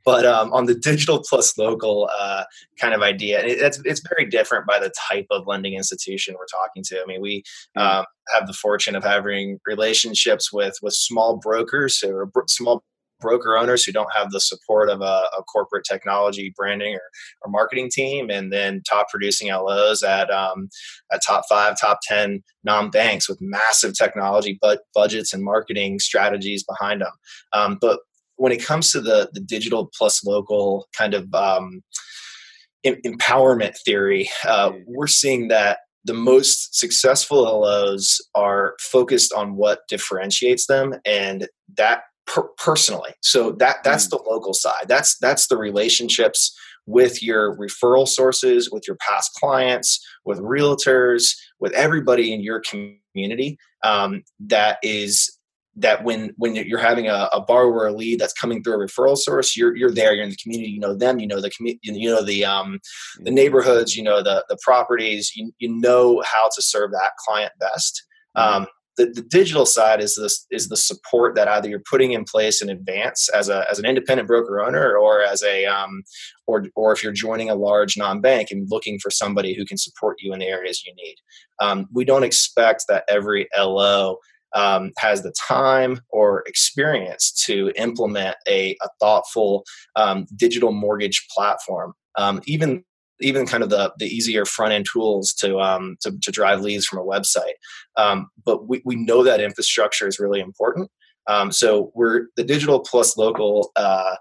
[0.06, 2.44] But um, on the digital plus local uh,
[2.80, 6.82] kind of idea, it's it's very different by the type of lending institution we're talking
[6.84, 7.02] to.
[7.02, 7.42] I mean, we
[7.76, 7.82] mm.
[7.82, 12.82] um, have the fortune of having relationships with with small brokers or br- small
[13.20, 17.00] broker owners who don't have the support of a, a corporate technology branding or,
[17.42, 20.68] or, marketing team and then top producing los at, um,
[21.12, 27.00] at top five top 10 non-banks with massive technology but budgets and marketing strategies behind
[27.00, 27.12] them
[27.52, 28.00] um, but
[28.36, 31.82] when it comes to the the digital plus local kind of um,
[32.84, 34.84] em- empowerment theory, uh, mm.
[34.86, 42.02] we're seeing that the most successful LOs are focused on what differentiates them, and that
[42.26, 43.12] per- personally.
[43.22, 44.10] So that that's mm.
[44.10, 44.86] the local side.
[44.86, 51.72] That's that's the relationships with your referral sources, with your past clients, with realtors, with
[51.72, 53.58] everybody in your community.
[53.82, 55.36] Um, that is
[55.76, 59.16] that when when you're having a, a borrower a lead that's coming through a referral
[59.16, 61.80] source, you're you're there, you're in the community, you know them, you know the community,
[61.82, 62.80] you know the um,
[63.18, 63.34] the mm-hmm.
[63.34, 68.04] neighborhoods, you know the the properties, you you know how to serve that client best.
[68.36, 68.62] Mm-hmm.
[68.62, 72.24] Um, the, the digital side is this is the support that either you're putting in
[72.24, 76.02] place in advance as a as an independent broker owner or as a um,
[76.46, 80.16] or or if you're joining a large non-bank and looking for somebody who can support
[80.20, 81.16] you in the areas you need.
[81.60, 84.16] Um, we don't expect that every LO
[84.54, 89.64] um, has the time or experience to implement a, a thoughtful
[89.96, 91.92] um, digital mortgage platform.
[92.18, 92.84] Um, even
[93.20, 96.86] even kind of the the easier front end tools to um, to, to drive leads
[96.86, 97.54] from a website.
[97.96, 100.90] Um, but we, we know that infrastructure is really important.
[101.26, 104.16] Um, so we're the digital plus local uh,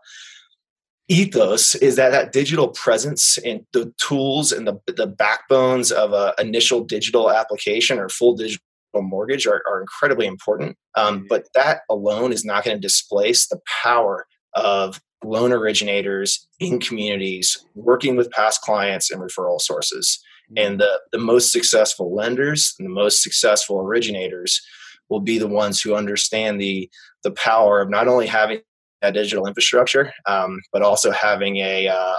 [1.07, 6.33] ethos is that that digital presence and the tools and the the backbones of a
[6.39, 8.63] initial digital application or full digital
[9.01, 10.77] mortgage are, are incredibly important.
[10.95, 11.27] Um, mm-hmm.
[11.29, 17.65] but that alone is not going to displace the power of loan originators in communities
[17.73, 20.19] working with past clients and referral sources.
[20.51, 20.65] Mm-hmm.
[20.65, 24.62] And the, the most successful lenders and the most successful originators
[25.10, 26.89] will be the ones who understand the
[27.23, 28.60] the power of not only having
[29.01, 32.15] a digital infrastructure, um, but also having a, uh,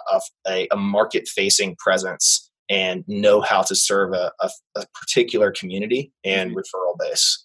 [0.47, 6.13] a, a market facing presence and know how to serve a, a, a particular community
[6.25, 6.59] and mm-hmm.
[6.59, 7.45] referral base.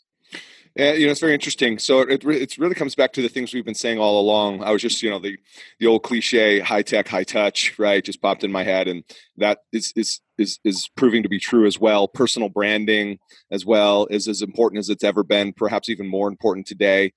[0.75, 1.79] Yeah, you know, it's very interesting.
[1.79, 4.63] So it it really comes back to the things we've been saying all along.
[4.63, 5.38] I was just, you know, the
[5.79, 8.03] the old cliche, high tech, high touch, right?
[8.03, 9.03] Just popped in my head, and
[9.36, 12.07] that is is is is proving to be true as well.
[12.07, 13.19] Personal branding
[13.51, 17.12] as well is as important as it's ever been, perhaps even more important today.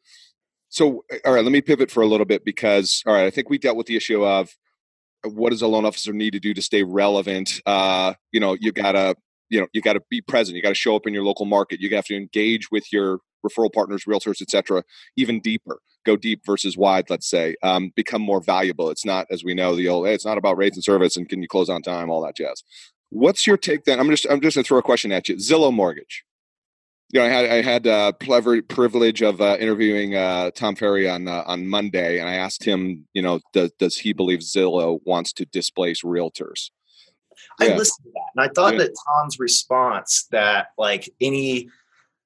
[0.69, 3.49] So, all right, let me pivot for a little bit because, all right, I think
[3.49, 4.51] we dealt with the issue of
[5.25, 7.61] what does a loan officer need to do to stay relevant?
[7.67, 9.17] Uh, you know, you gotta,
[9.51, 10.57] you know, you gotta be present.
[10.57, 11.81] You gotta show up in your local market.
[11.81, 14.83] You have to engage with your referral partners, realtors, etc.,
[15.17, 15.79] even deeper.
[16.05, 17.57] Go deep versus wide, let's say.
[17.63, 18.91] Um, become more valuable.
[18.91, 20.07] It's not, as we know, the old.
[20.07, 22.37] Hey, it's not about rates and service and can you close on time, all that
[22.37, 22.63] jazz.
[23.11, 24.01] What's your take then?
[24.01, 25.37] I'm just I'm just gonna throw a question at you.
[25.37, 26.25] Zillow Mortgage.
[27.15, 31.09] You know, I had I had uh, pleasure privilege of uh, interviewing uh, Tom Ferry
[31.09, 34.99] on uh, on Monday, and I asked him, you know, does does he believe Zillow
[35.05, 36.71] wants to displace realtors?
[37.61, 37.77] I yeah.
[37.77, 38.81] listened to that, and I thought yeah.
[38.81, 41.69] that Tom's response that like any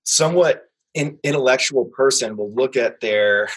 [0.05, 0.63] somewhat
[0.95, 3.51] in, intellectual person will look at their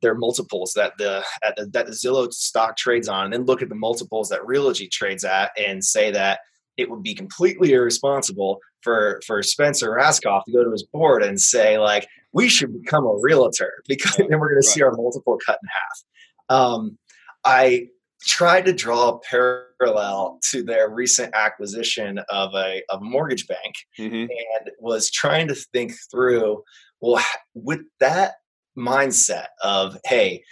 [0.00, 1.24] their multiples that the,
[1.56, 4.88] the that the Zillow stock trades on, and then look at the multiples that Realogy
[4.88, 6.38] trades at, and say that
[6.78, 11.38] it would be completely irresponsible for for Spencer Rascoff to go to his board and
[11.38, 14.62] say like we should become a realtor because then we're going right.
[14.62, 16.56] to see our multiple cut in half.
[16.58, 16.98] Um,
[17.44, 17.88] I
[18.22, 23.74] tried to draw a parallel to their recent acquisition of a, of a mortgage bank
[23.98, 24.14] mm-hmm.
[24.14, 26.62] and was trying to think through
[27.00, 28.34] well with that
[28.76, 30.42] mindset of hey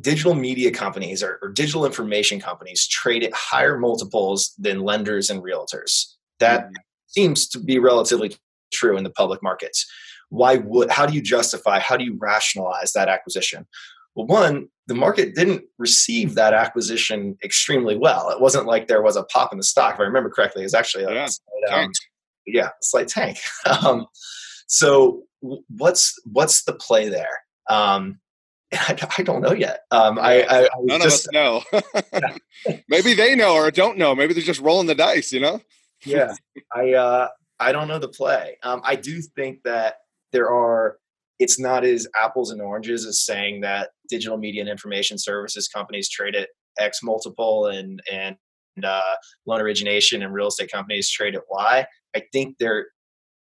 [0.00, 5.42] digital media companies or, or digital information companies trade at higher multiples than lenders and
[5.42, 6.74] realtors that mm-hmm.
[7.06, 8.36] seems to be relatively
[8.72, 9.86] true in the public markets
[10.28, 13.66] why would how do you justify how do you rationalize that acquisition
[14.16, 18.30] well, one, the market didn't receive that acquisition extremely well.
[18.30, 19.94] It wasn't like there was a pop in the stock.
[19.94, 21.90] If I remember correctly, it was actually a yeah, slight, um,
[22.46, 23.38] yeah, a slight tank.
[23.84, 24.06] um,
[24.66, 27.42] so what's what's the play there?
[27.68, 28.18] Um,
[28.72, 29.82] I, I, don't know yet.
[29.90, 32.72] Um, I, I, I none just, of us know.
[32.88, 34.14] Maybe they know or don't know.
[34.14, 35.32] Maybe they're just rolling the dice.
[35.32, 35.60] You know?
[36.04, 36.34] yeah,
[36.74, 37.28] I uh,
[37.60, 38.56] I don't know the play.
[38.62, 39.96] Um, I do think that
[40.32, 40.98] there are
[41.38, 46.08] it's not as apples and oranges as saying that digital media and information services companies
[46.08, 46.48] trade at
[46.78, 48.36] X multiple and and
[48.84, 49.14] uh,
[49.46, 51.86] loan origination and real estate companies trade at Y.
[52.14, 52.86] I think there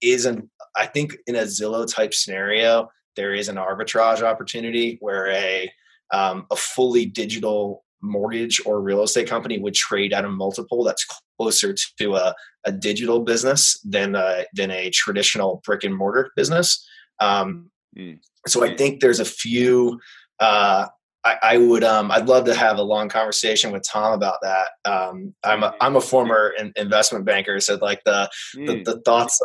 [0.02, 5.28] is an I think in a Zillow type scenario there is an arbitrage opportunity where
[5.30, 5.70] a
[6.12, 11.06] um, a fully digital mortgage or real estate company would trade at a multiple that's
[11.38, 16.86] closer to a, a digital business than a, than a traditional brick and mortar business.
[17.20, 18.18] Um, Mm.
[18.46, 20.00] So I think there's a few.
[20.40, 20.86] Uh,
[21.24, 21.82] I, I, would.
[21.82, 24.68] Um, I'd love to have a long conversation with Tom about that.
[24.84, 28.66] Um, I'm a, I'm a former in, investment banker, so like the mm.
[28.66, 29.40] the, the, thoughts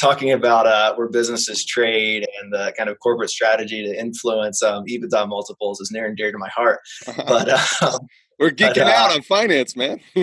[0.00, 4.84] talking about uh, where businesses trade and the kind of corporate strategy to influence um,
[4.84, 6.80] EBITDA multiples is near and dear to my heart.
[7.16, 7.48] But
[7.82, 8.00] um,
[8.38, 10.00] we're geeking but, uh, out on finance, man.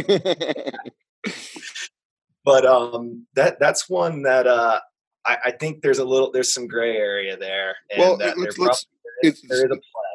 [2.43, 4.79] but um, that that's one that uh,
[5.25, 7.75] I, I, think there's a little there's some gray area there.
[7.97, 8.85] well, let's, let's
[9.21, 10.08] there is, there is a play.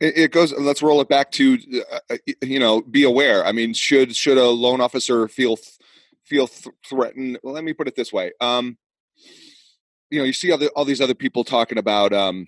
[0.00, 0.52] It goes.
[0.52, 1.58] Let's roll it back to
[1.92, 3.44] uh, uh you know be aware.
[3.44, 5.58] I mean, should should a loan officer feel
[6.24, 7.38] feel th- threatened?
[7.42, 8.32] Well, let me put it this way.
[8.40, 8.78] Um,
[10.10, 12.46] you know, you see all, the, all these other people talking about um,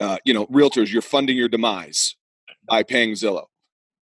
[0.00, 0.92] uh, you know realtors.
[0.92, 2.16] You're funding your demise
[2.66, 3.46] by paying Zillow.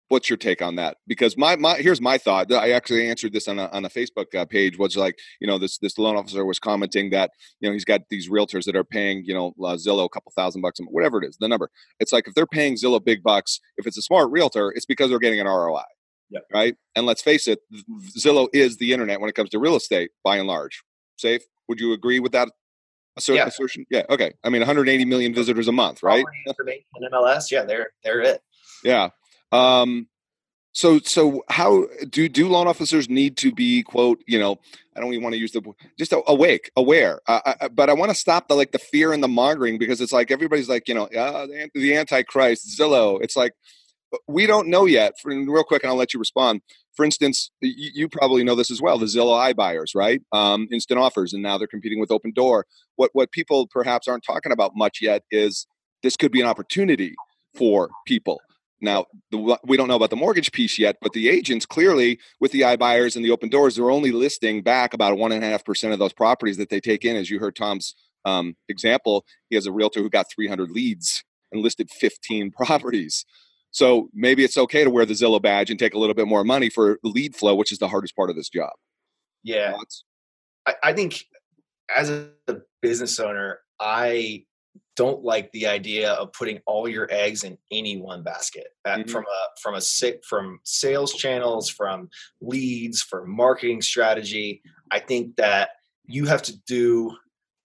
[0.09, 0.97] What's your take on that?
[1.07, 2.53] Because my my here's my thought.
[2.53, 4.79] I actually answered this on a on a Facebook uh, page.
[4.79, 8.03] Was like you know this this loan officer was commenting that you know he's got
[8.11, 11.29] these realtors that are paying you know uh, Zillow a couple thousand bucks, whatever it
[11.29, 11.71] is, the number.
[12.01, 15.11] It's like if they're paying Zillow big bucks, if it's a smart realtor, it's because
[15.11, 15.83] they're getting an ROI.
[16.31, 16.43] Yep.
[16.53, 16.77] Right.
[16.95, 17.61] And let's face it,
[18.19, 20.83] Zillow is the internet when it comes to real estate by and large.
[21.17, 21.43] Safe.
[21.69, 22.49] Would you agree with that
[23.27, 23.47] yeah.
[23.47, 23.87] assertion?
[23.91, 24.03] Yeah.
[24.11, 24.35] Okay.
[24.45, 26.25] I mean, 180 million visitors a month, right?
[26.47, 27.51] Information MLS.
[27.51, 28.43] Yeah, they're they're it.
[28.85, 29.09] Yeah.
[29.53, 30.09] Um,
[30.73, 34.61] so so how do do loan officers need to be quote you know
[34.95, 35.63] I don't even want to use the
[35.99, 37.21] just awake aware.
[37.27, 40.01] Uh, I, but I want to stop the like the fear and the mongering because
[40.01, 43.21] it's like everybody's like you know uh, the, antichrist Zillow.
[43.23, 43.55] It's like
[44.27, 46.61] we don't know yet for, real quick and I'll let you respond.
[46.95, 50.21] For instance you, you probably know this as well the Zillow iBuyers right?
[50.33, 52.65] Um, instant offers and now they're competing with Opendoor
[52.97, 55.67] what what people perhaps aren't talking about much yet is
[56.03, 57.15] this could be an opportunity
[57.55, 58.41] for people
[58.81, 62.53] now, the, we don't know about the mortgage piece yet, but the agents clearly, with
[62.53, 65.93] the iBuyers and the Opendoors, they're only listing back about one and a half percent
[65.93, 67.17] of those properties that they take in.
[67.17, 71.63] As you heard Tom's um, example, he has a realtor who got 300 leads and
[71.63, 73.25] listed 15 properties.
[73.71, 76.45] So maybe it's okay to wear the Zillow badge and take a little bit more
[76.45, 78.73] money for the lead flow, which is the hardest part of this job.
[79.43, 79.77] Yeah,
[80.67, 81.25] I, I think
[81.95, 82.31] as a
[82.83, 84.45] business owner, I
[84.99, 89.09] don't like the idea of putting all your eggs in any one basket mm-hmm.
[89.09, 89.81] from a from a
[90.29, 92.09] from sales channels from
[92.41, 95.71] leads from marketing strategy i think that
[96.05, 97.17] you have to do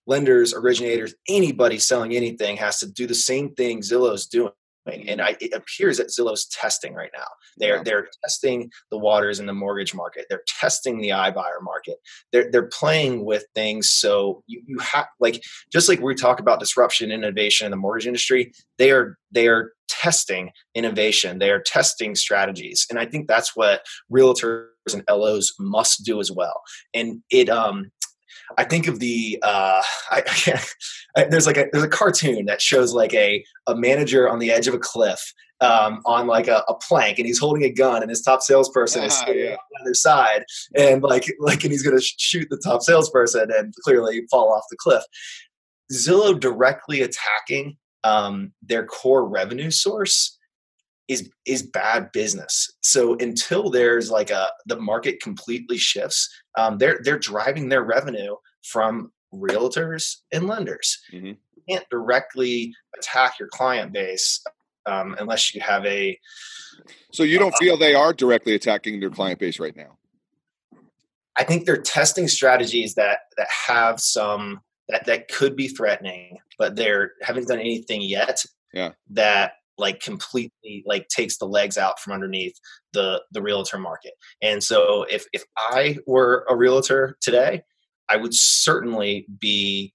[0.06, 4.52] lenders originators anybody selling anything has to do the same thing zillow's doing
[4.86, 7.26] and I, it appears that Zillow's testing right now.
[7.56, 7.82] They're yeah.
[7.82, 10.26] they're testing the waters in the mortgage market.
[10.28, 11.96] They're testing the iBuyer market.
[12.32, 13.90] They're they're playing with things.
[13.90, 15.42] So you you have like
[15.72, 18.52] just like we talk about disruption, innovation in the mortgage industry.
[18.78, 21.38] They are they are testing innovation.
[21.38, 26.30] They are testing strategies, and I think that's what realtors and LOs must do as
[26.30, 26.60] well.
[26.92, 27.90] And it um
[28.58, 30.22] I think of the uh, I,
[31.16, 34.50] I, there's like a there's a cartoon that shows like a a manager on the
[34.50, 38.02] edge of a cliff um, on like a, a, plank and he's holding a gun
[38.02, 39.52] and his top salesperson is ah, yeah.
[39.52, 40.44] on the other side
[40.76, 44.76] and like like and he's gonna shoot the top salesperson and clearly fall off the
[44.76, 45.02] cliff.
[45.92, 50.38] Zillow directly attacking um, their core revenue source
[51.08, 52.70] is is bad business.
[52.80, 58.36] So until there's like a the market completely shifts, um, they're they're driving their revenue
[58.62, 60.98] from realtors and lenders.
[61.12, 61.26] Mm-hmm.
[61.26, 64.42] You can't directly attack your client base
[64.86, 66.18] um, unless you have a.
[67.12, 69.98] So you don't uh, feel they are directly attacking their client base right now.
[71.36, 76.76] I think they're testing strategies that that have some that that could be threatening, but
[76.76, 78.44] they're haven't done anything yet.
[78.72, 78.92] Yeah.
[79.10, 82.58] That like completely like takes the legs out from underneath
[82.92, 84.12] the the realtor market.
[84.42, 87.62] And so if if I were a realtor today,
[88.08, 89.92] I would certainly be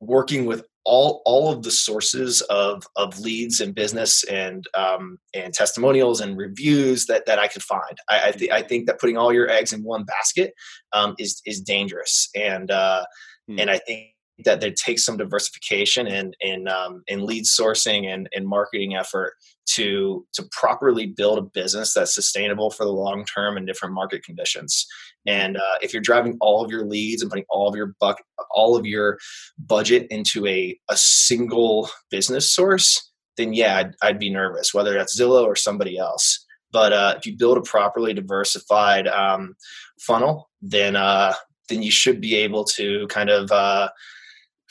[0.00, 5.54] working with all all of the sources of of leads and business and um, and
[5.54, 7.98] testimonials and reviews that that I could find.
[8.08, 10.54] I I, th- I think that putting all your eggs in one basket
[10.92, 13.04] um, is is dangerous, and uh,
[13.48, 13.58] hmm.
[13.58, 14.11] and I think
[14.44, 19.34] that there takes some diversification and in um, in lead sourcing and, and marketing effort
[19.74, 24.24] to to properly build a business that's sustainable for the long term in different market
[24.24, 24.86] conditions.
[25.26, 28.22] And uh, if you're driving all of your leads and putting all of your buck
[28.50, 29.18] all of your
[29.58, 35.18] budget into a a single business source, then yeah, I'd, I'd be nervous whether that's
[35.18, 36.44] Zillow or somebody else.
[36.72, 39.54] But uh, if you build a properly diversified um,
[40.00, 41.34] funnel, then uh,
[41.68, 43.90] then you should be able to kind of uh,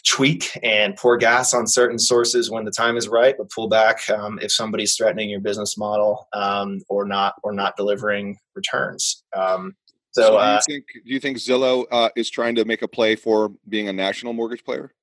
[0.06, 4.10] tweak and pour gas on certain sources when the time is right, but pull back
[4.10, 9.24] um, if somebody's threatening your business model um, or not or not delivering returns.
[9.36, 9.76] Um,
[10.12, 12.82] so, so, do, you uh, think, do you think Zillow uh, is trying to make
[12.82, 14.94] a play for being a national mortgage player?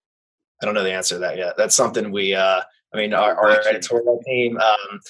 [0.63, 1.57] I don't know the answer to that yet.
[1.57, 2.35] That's something we.
[2.35, 2.61] Uh,
[2.93, 4.59] I mean, our, our editorial team.
[4.59, 5.01] Um,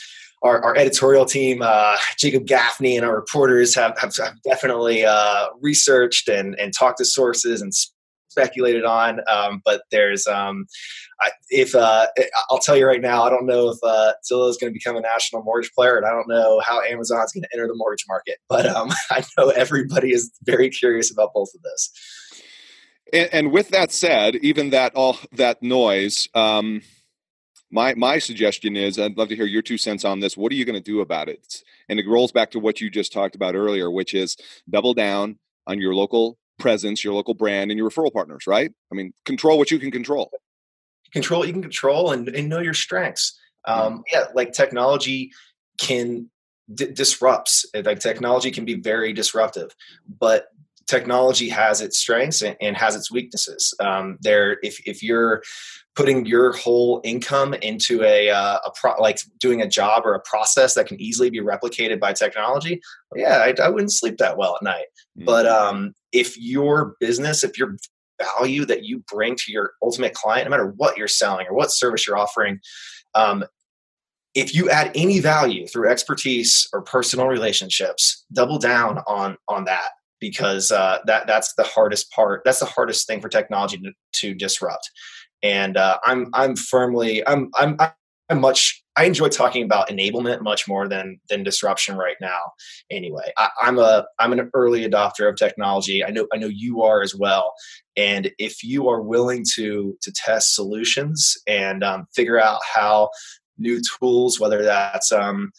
[0.43, 5.47] our, our, editorial team, uh, Jacob Gaffney, and our reporters have, have, have definitely uh,
[5.61, 7.73] researched and, and talked to sources and
[8.29, 9.21] speculated on.
[9.29, 10.67] Um, but there's, um,
[11.21, 12.07] I, if uh,
[12.51, 14.97] I'll tell you right now, I don't know if uh, Zillow is going to become
[14.97, 17.75] a national mortgage player, and I don't know how Amazon is going to enter the
[17.75, 18.39] mortgage market.
[18.49, 21.91] But um, I know everybody is very curious about both of this.
[23.13, 26.29] And, and with that said, even that all that noise.
[26.35, 26.83] Um,
[27.71, 30.37] my my suggestion is I'd love to hear your two cents on this.
[30.37, 31.63] What are you going to do about it?
[31.89, 34.37] And it rolls back to what you just talked about earlier, which is
[34.69, 38.71] double down on your local presence, your local brand, and your referral partners, right?
[38.93, 40.31] I mean, control what you can control.
[41.13, 43.39] Control what you can control and, and know your strengths.
[43.67, 45.31] Um, yeah, like technology
[45.79, 46.31] can
[46.73, 47.67] d- disrupts.
[47.75, 49.75] Like technology can be very disruptive,
[50.19, 50.49] but
[50.87, 53.75] technology has its strengths and, and has its weaknesses.
[53.79, 55.43] Um, there, if if you're
[55.95, 60.21] putting your whole income into a uh, a pro- like doing a job or a
[60.21, 62.81] process that can easily be replicated by technology,
[63.15, 64.87] yeah, I, I wouldn't sleep that well at night.
[65.17, 65.27] Mm-hmm.
[65.27, 67.77] But um, if your business, if your
[68.21, 71.71] value that you bring to your ultimate client, no matter what you're selling or what
[71.71, 72.61] service you're offering,
[73.15, 73.45] um,
[74.35, 79.91] if you add any value through expertise or personal relationships, double down on on that
[80.21, 82.43] because uh, that that's the hardest part.
[82.45, 84.91] That's the hardest thing for technology to, to disrupt.
[85.43, 87.77] And uh, I'm I'm firmly I'm I'm
[88.35, 92.39] much I enjoy talking about enablement much more than than disruption right now.
[92.91, 96.05] Anyway, I, am a I'm an early adopter of technology.
[96.05, 97.55] I know I know you are as well.
[97.97, 103.11] And if you are willing to to test solutions and um, figure out how
[103.57, 105.53] new tools, whether that's um,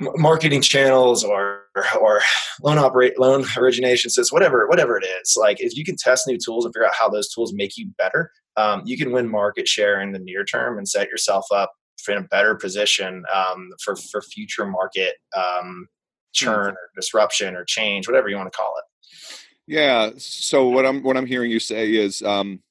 [0.00, 1.64] marketing channels or
[2.00, 2.20] or
[2.62, 6.38] loan operate loan origination says whatever whatever it is like if you can test new
[6.38, 9.68] tools and figure out how those tools make you better um, you can win market
[9.68, 11.72] share in the near term and set yourself up
[12.08, 15.86] in a better position um, for for future market um,
[16.32, 18.84] churn or disruption or change whatever you want to call it.
[19.66, 22.62] Yeah so what i'm what i'm hearing you say is um,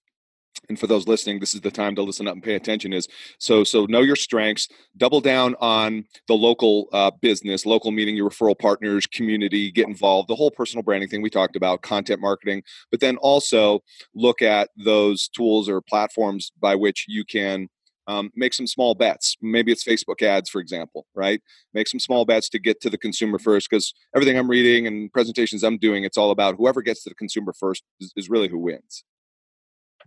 [0.69, 3.07] and for those listening this is the time to listen up and pay attention is
[3.39, 8.29] so so know your strengths double down on the local uh, business local meaning your
[8.29, 12.61] referral partners community get involved the whole personal branding thing we talked about content marketing
[12.91, 13.79] but then also
[14.13, 17.67] look at those tools or platforms by which you can
[18.07, 19.35] um, make some small bets.
[19.41, 21.41] Maybe it's Facebook ads, for example, right?
[21.73, 25.11] Make some small bets to get to the consumer first because everything I'm reading and
[25.11, 28.47] presentations I'm doing, it's all about whoever gets to the consumer first is, is really
[28.47, 29.03] who wins.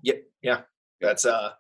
[0.02, 0.60] Yeah, yeah,
[1.00, 1.50] that's uh,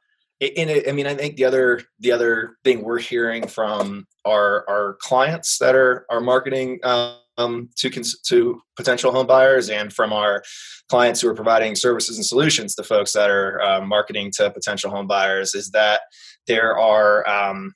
[0.40, 0.88] in it.
[0.88, 5.58] I mean, I think the other the other thing we're hearing from our our clients
[5.58, 10.42] that are are marketing um, to cons- to potential home buyers and from our
[10.88, 14.90] clients who are providing services and solutions to folks that are uh, marketing to potential
[14.90, 16.00] home buyers is that
[16.46, 17.74] there are um,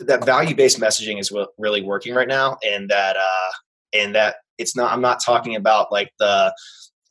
[0.00, 3.52] that value based messaging is really working right now, and that uh,
[3.92, 4.92] and that it's not.
[4.92, 6.54] I'm not talking about like the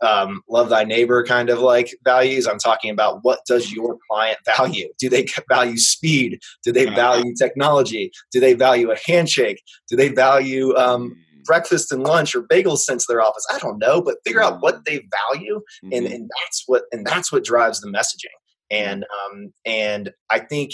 [0.03, 2.45] um, love thy neighbor kind of like values.
[2.45, 4.89] I'm talking about what does your client value?
[4.99, 6.39] Do they value speed?
[6.63, 8.11] Do they value technology?
[8.31, 9.63] Do they value a handshake?
[9.89, 11.43] Do they value um, mm.
[11.45, 13.45] breakfast and lunch or bagels sent to their office?
[13.51, 14.85] I don't know, but figure out what mm.
[14.85, 16.13] they value, and, mm-hmm.
[16.13, 18.35] and that's what and that's what drives the messaging.
[18.69, 20.73] And um, and I think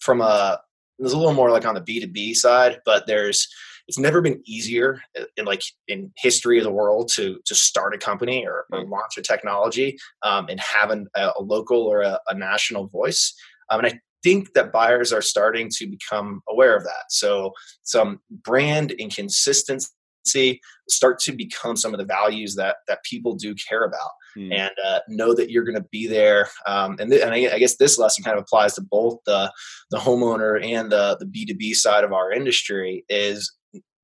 [0.00, 0.60] from a
[0.98, 3.46] there's a little more like on the B2B side, but there's
[3.88, 5.00] it's never been easier
[5.36, 8.90] in like in history of the world to to start a company or, or mm.
[8.90, 13.34] launch a technology um, and have an, a, a, local or a, a national voice.
[13.70, 17.10] Um, and I think that buyers are starting to become aware of that.
[17.10, 17.52] So
[17.84, 23.84] some brand inconsistency start to become some of the values that that people do care
[23.84, 24.52] about mm.
[24.52, 27.58] and uh, know that you're going to be there um, and, th- and I, I,
[27.58, 29.52] guess this lesson kind of applies to both the
[29.90, 33.52] the homeowner and the the b2b side of our industry is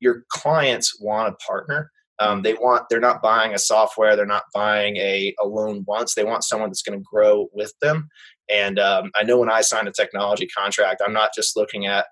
[0.02, 1.90] your clients want a partner.
[2.18, 6.14] Um, they want they're not buying a software they're not buying a, a loan once.
[6.14, 8.08] They want someone that's going to grow with them.
[8.50, 12.06] And um, i know when i sign a technology contract i'm not just looking at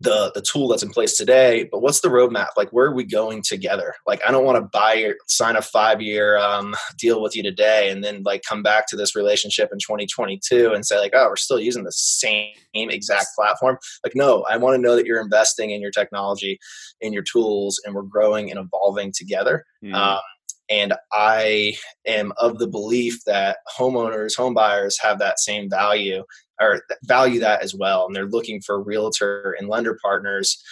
[0.00, 2.48] the the tool that's in place today but what's the roadmap?
[2.56, 3.94] Like where are we going together?
[4.06, 7.42] Like i don't want to buy or sign a five year um, deal with you
[7.42, 11.28] today and then like come back to this relationship in 2022 and say like oh
[11.28, 13.78] we're still using the same exact platform.
[14.04, 16.58] Like no i want to know that you're investing in your technology
[17.00, 19.64] in your tools and we're growing and evolving together.
[19.82, 19.94] Mm.
[19.94, 20.20] um,
[20.68, 26.24] and I am of the belief that homeowners, home buyers have that same value
[26.60, 28.06] or value that as well.
[28.06, 30.62] And they're looking for realtor and lender partners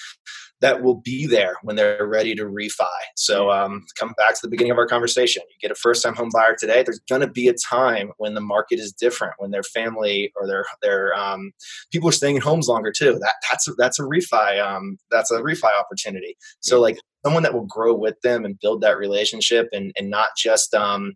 [0.61, 2.87] that will be there when they're ready to refi.
[3.17, 5.43] So, um, come back to the beginning of our conversation.
[5.51, 6.83] You get a first time home buyer today.
[6.83, 10.47] There's going to be a time when the market is different, when their family or
[10.47, 11.53] their their um,
[11.93, 13.19] people are staying in homes longer too.
[13.21, 14.61] That that's a, that's a refi.
[14.65, 16.37] Um, that's a refi opportunity.
[16.61, 20.31] So, like someone that will grow with them and build that relationship, and and not
[20.37, 21.15] just um,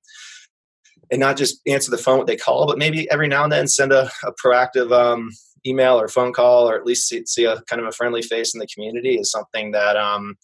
[1.10, 3.68] and not just answer the phone what they call, but maybe every now and then
[3.68, 5.30] send a, a proactive um,
[5.68, 8.54] email or phone call, or at least see, see, a kind of a friendly face
[8.54, 10.36] in the community is something that um,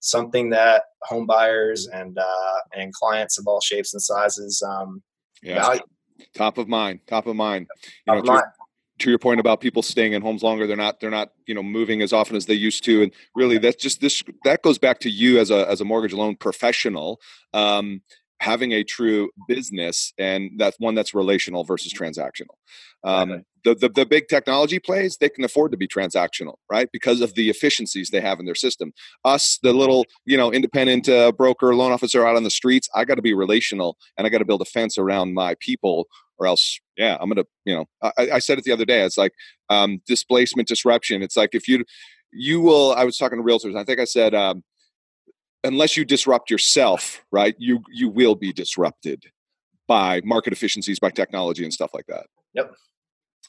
[0.00, 5.02] something that home buyers and uh, and clients of all shapes and sizes um,
[5.42, 5.60] yeah.
[5.60, 5.80] value.
[6.34, 7.00] Top of mind.
[7.06, 7.66] Top of mind.
[8.06, 8.54] You know, to, your,
[8.98, 11.62] to, your, point about people staying in homes longer, they're not they're not you know
[11.62, 15.00] moving as often as they used to, and really that's just this that goes back
[15.00, 17.20] to you as a as a mortgage loan professional.
[17.52, 18.02] Um,
[18.40, 22.56] having a true business and that's one that's relational versus transactional.
[23.04, 27.20] Um, the, the, the big technology plays they can afford to be transactional right because
[27.20, 28.92] of the efficiencies they have in their system.
[29.24, 33.04] Us the little you know independent uh, broker loan officer out on the streets i
[33.04, 36.06] got to be relational and i got to build a fence around my people
[36.38, 39.18] or else yeah i'm gonna you know i, I said it the other day it's
[39.18, 39.32] like
[39.68, 41.22] um, displacement disruption.
[41.22, 41.84] It's like if you
[42.32, 44.62] you will i was talking to realtors i think i said um,
[45.64, 49.24] unless you disrupt yourself right you you will be disrupted
[49.90, 52.26] by market efficiencies by technology and stuff like that.
[52.54, 52.74] Yep.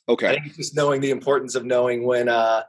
[0.09, 0.29] Okay.
[0.29, 2.63] I think just knowing the importance of knowing when uh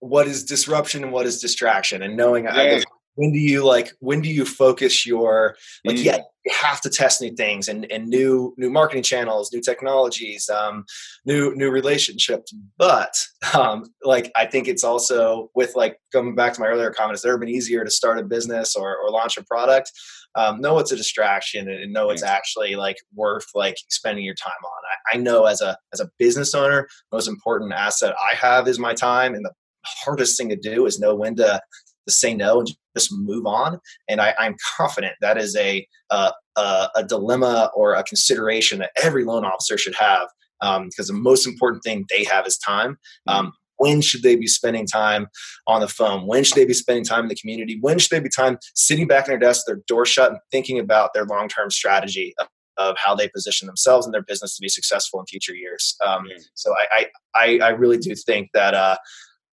[0.00, 2.80] what is disruption and what is distraction and knowing yeah
[3.16, 6.04] when do you like when do you focus your like mm.
[6.04, 10.48] yeah you have to test new things and, and new new marketing channels new technologies
[10.48, 10.84] um,
[11.24, 12.54] new new relationships.
[12.78, 13.14] But
[13.54, 17.26] um, like i think it's also with like going back to my earlier comments it's
[17.26, 19.90] never been easier to start a business or, or launch a product?
[20.36, 24.52] Um, know it's a distraction and know it's actually like worth like spending your time
[24.62, 24.82] on.
[25.12, 28.78] I, I know as a as a business owner most important asset i have is
[28.78, 29.52] my time and the
[29.86, 31.60] hardest thing to do is know when to
[32.06, 33.78] to say no and just move on.
[34.08, 39.24] And I, am confident that is a, a, a dilemma or a consideration that every
[39.24, 40.28] loan officer should have
[40.60, 42.98] um, because the most important thing they have is time.
[43.28, 43.38] Mm-hmm.
[43.38, 45.26] Um, when should they be spending time
[45.66, 46.26] on the phone?
[46.26, 47.76] When should they be spending time in the community?
[47.80, 50.78] When should they be time sitting back in their desk, their door shut, and thinking
[50.78, 52.48] about their long term strategy of,
[52.78, 55.94] of, how they position themselves and their business to be successful in future years?
[56.04, 56.26] Um.
[56.54, 58.96] So I, I, I, really do think that uh,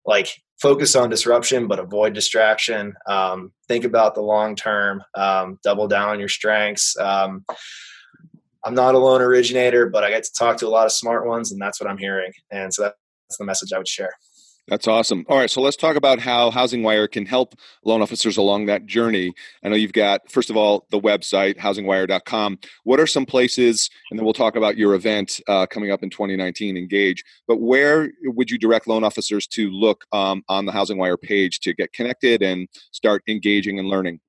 [0.04, 0.28] like
[0.60, 2.94] focus on disruption but avoid distraction.
[3.08, 6.96] Um, think about the long term um, double down on your strengths.
[6.98, 7.44] Um,
[8.64, 11.26] i'm not a loan originator but i get to talk to a lot of smart
[11.26, 12.32] ones and that's what i'm hearing.
[12.50, 14.12] And so that's the message i would share
[14.68, 15.24] that's awesome.
[15.28, 17.54] All right, so let's talk about how Housing Wire can help
[17.84, 19.32] loan officers along that journey.
[19.64, 22.58] I know you've got, first of all, the website, housingwire.com.
[22.84, 26.10] What are some places, and then we'll talk about your event uh, coming up in
[26.10, 30.96] 2019, Engage, but where would you direct loan officers to look um, on the Housing
[30.96, 34.20] Wire page to get connected and start engaging and learning?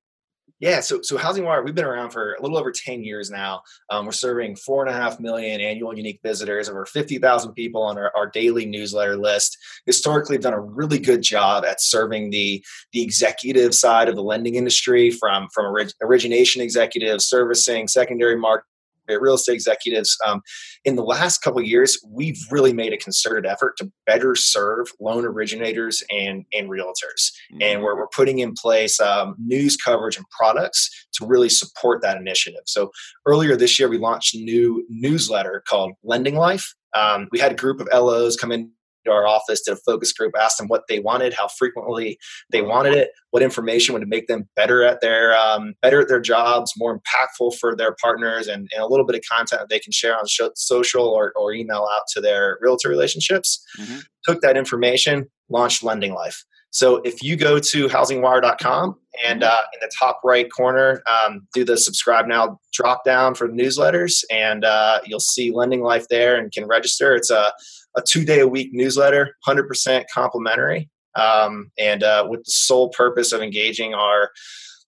[0.60, 3.62] Yeah, so so Housing Wire, we've been around for a little over 10 years now.
[3.90, 7.98] Um, we're serving four and a half million annual unique visitors, over 50,000 people on
[7.98, 9.58] our, our daily newsletter list.
[9.84, 14.54] Historically, done a really good job at serving the, the executive side of the lending
[14.54, 18.66] industry from, from orig- origination executives, servicing, secondary market
[19.08, 20.16] real estate executives.
[20.26, 20.42] Um,
[20.84, 25.24] in the last couple years, we've really made a concerted effort to better serve loan
[25.24, 27.62] originators and and realtors, mm-hmm.
[27.62, 32.16] and we're, we're putting in place um, news coverage and products to really support that
[32.16, 32.62] initiative.
[32.66, 32.90] So
[33.26, 36.74] earlier this year, we launched a new newsletter called Lending Life.
[36.96, 38.70] Um, we had a group of LOs come in
[39.12, 42.18] our office, did a focus group, asked them what they wanted, how frequently
[42.50, 46.20] they wanted it, what information would make them better at their um, better at their
[46.20, 49.80] jobs, more impactful for their partners, and, and a little bit of content that they
[49.80, 53.64] can share on social or, or email out to their realtor relationships.
[53.78, 53.98] Mm-hmm.
[54.24, 56.44] Took that information, launched Lending Life.
[56.74, 61.64] So if you go to housingwire.com and uh, in the top right corner, um, do
[61.64, 66.50] the subscribe now drop down for newsletters, and uh, you'll see Lending Life there and
[66.50, 67.14] can register.
[67.14, 67.52] It's a
[67.96, 73.32] a two day a week newsletter, 100% complimentary, um, and uh, with the sole purpose
[73.32, 74.30] of engaging our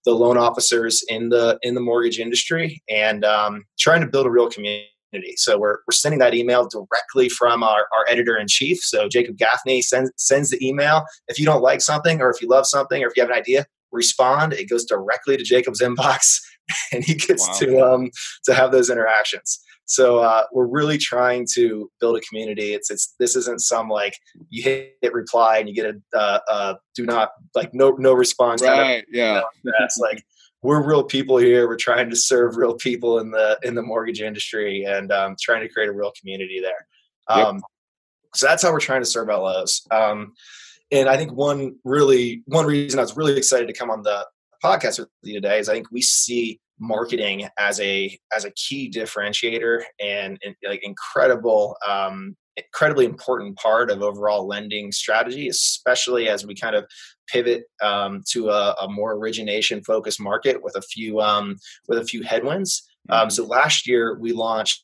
[0.05, 4.29] the loan officers in the in the mortgage industry and um, trying to build a
[4.29, 4.87] real community.
[5.35, 8.79] So we're, we're sending that email directly from our, our editor in chief.
[8.79, 11.03] So Jacob Gaffney sends sends the email.
[11.27, 13.37] If you don't like something, or if you love something, or if you have an
[13.37, 14.53] idea, respond.
[14.53, 16.39] It goes directly to Jacob's inbox,
[16.93, 17.53] and he gets wow.
[17.59, 18.11] to um,
[18.45, 19.59] to have those interactions.
[19.87, 22.73] So uh, we're really trying to build a community.
[22.73, 24.13] It's it's this isn't some like
[24.49, 28.13] you hit, hit reply and you get a uh, uh, do not like no no
[28.13, 28.61] response.
[28.61, 28.99] Right.
[28.99, 29.41] Of, yeah.
[29.63, 30.23] You know, that's like
[30.61, 31.67] we're real people here.
[31.67, 35.61] We're trying to serve real people in the in the mortgage industry and um, trying
[35.61, 36.87] to create a real community there.
[37.29, 37.63] Um, yep.
[38.35, 39.87] So that's how we're trying to serve LOs.
[39.89, 40.33] Um,
[40.91, 44.25] and I think one really one reason I was really excited to come on the
[44.61, 48.89] podcast with you today is I think we see marketing as a as a key
[48.89, 56.45] differentiator and, and like incredible um, incredibly important part of overall lending strategy especially as
[56.45, 56.85] we kind of
[57.27, 61.55] pivot um, to a, a, more origination focused market with a few um,
[61.87, 63.29] with a few headwinds um, mm-hmm.
[63.29, 64.83] so last year we launched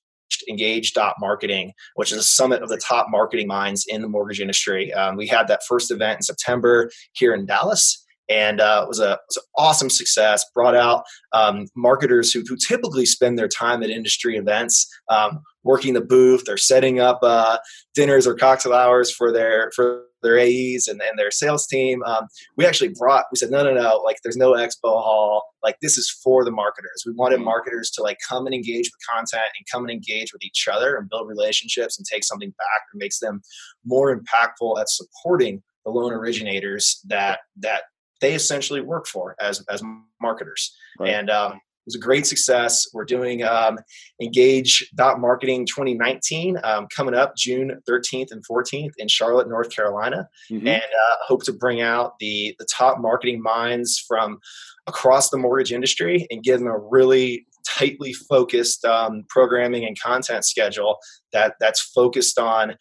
[0.49, 4.39] engage dot marketing which is a summit of the top marketing minds in the mortgage
[4.39, 8.87] industry um, we had that first event in september here in dallas and uh, it
[8.87, 10.45] was a was an awesome success.
[10.53, 11.03] Brought out
[11.33, 16.47] um, marketers who, who typically spend their time at industry events, um, working the booth
[16.47, 17.57] or setting up uh,
[17.93, 22.01] dinners or cocktail hours for their for their AEs and, and their sales team.
[22.03, 23.25] Um, we actually brought.
[23.31, 24.01] We said no, no, no.
[24.03, 25.43] Like there's no expo hall.
[25.61, 27.03] Like this is for the marketers.
[27.05, 27.45] We wanted mm-hmm.
[27.45, 30.95] marketers to like come and engage with content and come and engage with each other
[30.95, 33.41] and build relationships and take something back that makes them
[33.85, 37.83] more impactful at supporting the loan originators that that
[38.23, 39.83] they essentially work for as as
[40.19, 40.75] marketers.
[40.97, 41.09] Right.
[41.09, 42.87] And um, it was a great success.
[42.93, 43.77] We're doing um,
[44.21, 50.65] Engage Marketing 2019 um, coming up June 13th and 14th in Charlotte, North Carolina, mm-hmm.
[50.65, 54.39] and uh, hope to bring out the the top marketing minds from
[54.87, 60.45] across the mortgage industry and give them a really tightly focused um, programming and content
[60.45, 60.97] schedule
[61.33, 62.75] that that's focused on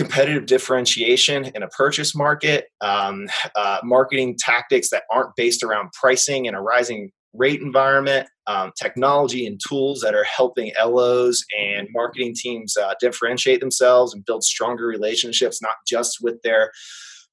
[0.00, 6.46] competitive differentiation in a purchase market, um, uh, marketing tactics that aren't based around pricing
[6.46, 12.34] in a rising rate environment, um, technology and tools that are helping LOs and marketing
[12.34, 16.72] teams uh, differentiate themselves and build stronger relationships, not just with their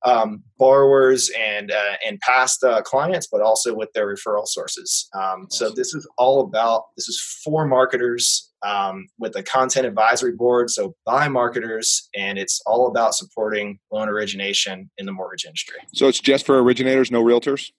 [0.05, 5.09] um, borrowers and uh, and past uh, clients, but also with their referral sources.
[5.15, 5.47] Um.
[5.49, 10.69] So this is all about this is for marketers um, with a content advisory board,
[10.69, 15.77] so by marketers, and it's all about supporting loan origination in the mortgage industry.
[15.93, 17.71] So it's just for originators, no realtors.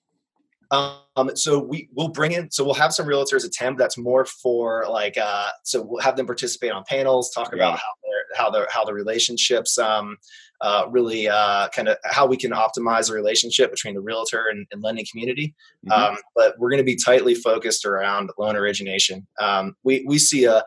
[0.71, 3.77] Um, so we will bring in, so we'll have some realtors attend.
[3.77, 7.87] That's more for like, uh, so we'll have them participate on panels, talk about how
[8.35, 10.17] how the how the relationships um,
[10.61, 14.67] uh, really uh, kind of how we can optimize the relationship between the realtor and,
[14.71, 15.53] and lending community.
[15.87, 16.13] Mm-hmm.
[16.13, 19.25] Um, but we're going to be tightly focused around loan origination.
[19.39, 20.63] Um, we we see a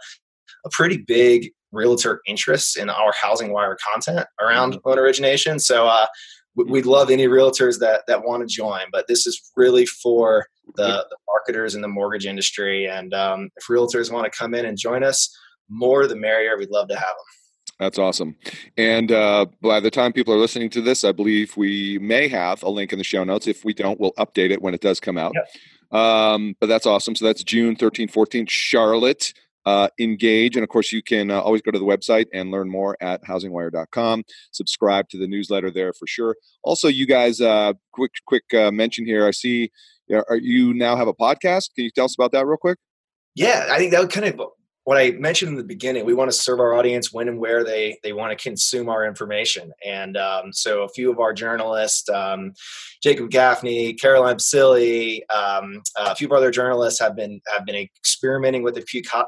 [0.65, 4.89] a pretty big realtor interest in our housing wire content around mm-hmm.
[4.89, 5.59] loan origination.
[5.59, 6.07] So uh,
[6.55, 10.47] we'd love any realtors that that want to join but this is really for
[10.77, 14.67] the, the marketers in the mortgage industry and um, if realtors want to come in
[14.67, 15.35] and join us
[15.69, 17.42] more the merrier we'd love to have them
[17.83, 18.37] that's awesome.
[18.77, 22.63] And uh, by the time people are listening to this, I believe we may have
[22.63, 23.47] a link in the show notes.
[23.47, 25.33] If we don't, we'll update it when it does come out.
[25.35, 26.01] Yep.
[26.01, 27.15] Um, but that's awesome.
[27.15, 29.35] So that's June 13th, 14th, Charlotte
[29.67, 30.57] uh, engage.
[30.57, 33.23] And of course, you can uh, always go to the website and learn more at
[33.25, 34.25] housingwire.com.
[34.53, 36.37] Subscribe to the newsletter there for sure.
[36.63, 39.27] Also, you guys, uh, quick quick uh, mention here.
[39.27, 39.71] I see
[40.09, 41.75] you, you now have a podcast.
[41.75, 42.79] Can you tell us about that real quick?
[43.35, 44.41] Yeah, I think that would kind of
[44.85, 47.63] what I mentioned in the beginning, we want to serve our audience when and where
[47.63, 49.73] they they want to consume our information.
[49.87, 52.53] And um, so, a few of our journalists, um,
[53.03, 58.77] Jacob Gaffney, Caroline Basili, um, a few other journalists have been have been experimenting with
[58.77, 59.27] a few co-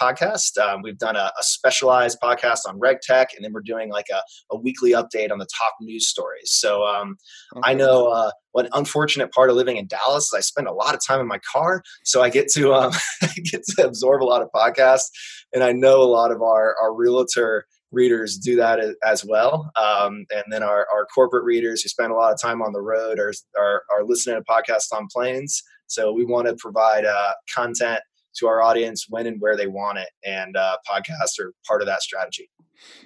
[0.00, 0.58] podcast.
[0.58, 4.06] Um, we've done a, a, specialized podcast on reg tech, and then we're doing like
[4.12, 6.50] a, a weekly update on the top news stories.
[6.52, 7.16] So um,
[7.56, 7.70] okay.
[7.70, 10.94] I know uh, one unfortunate part of living in Dallas is I spend a lot
[10.94, 12.92] of time in my car, so I get to um,
[13.50, 15.10] get to absorb a lot of podcasts,
[15.52, 19.70] and I know a lot of our our realtor readers do that as well.
[19.80, 22.80] Um, and then our, our corporate readers who spend a lot of time on the
[22.80, 25.62] road are, are, are listening to podcasts on planes.
[25.86, 28.00] So we want to provide uh, content
[28.38, 30.08] to our audience when and where they want it.
[30.24, 32.50] And uh, podcasts are part of that strategy.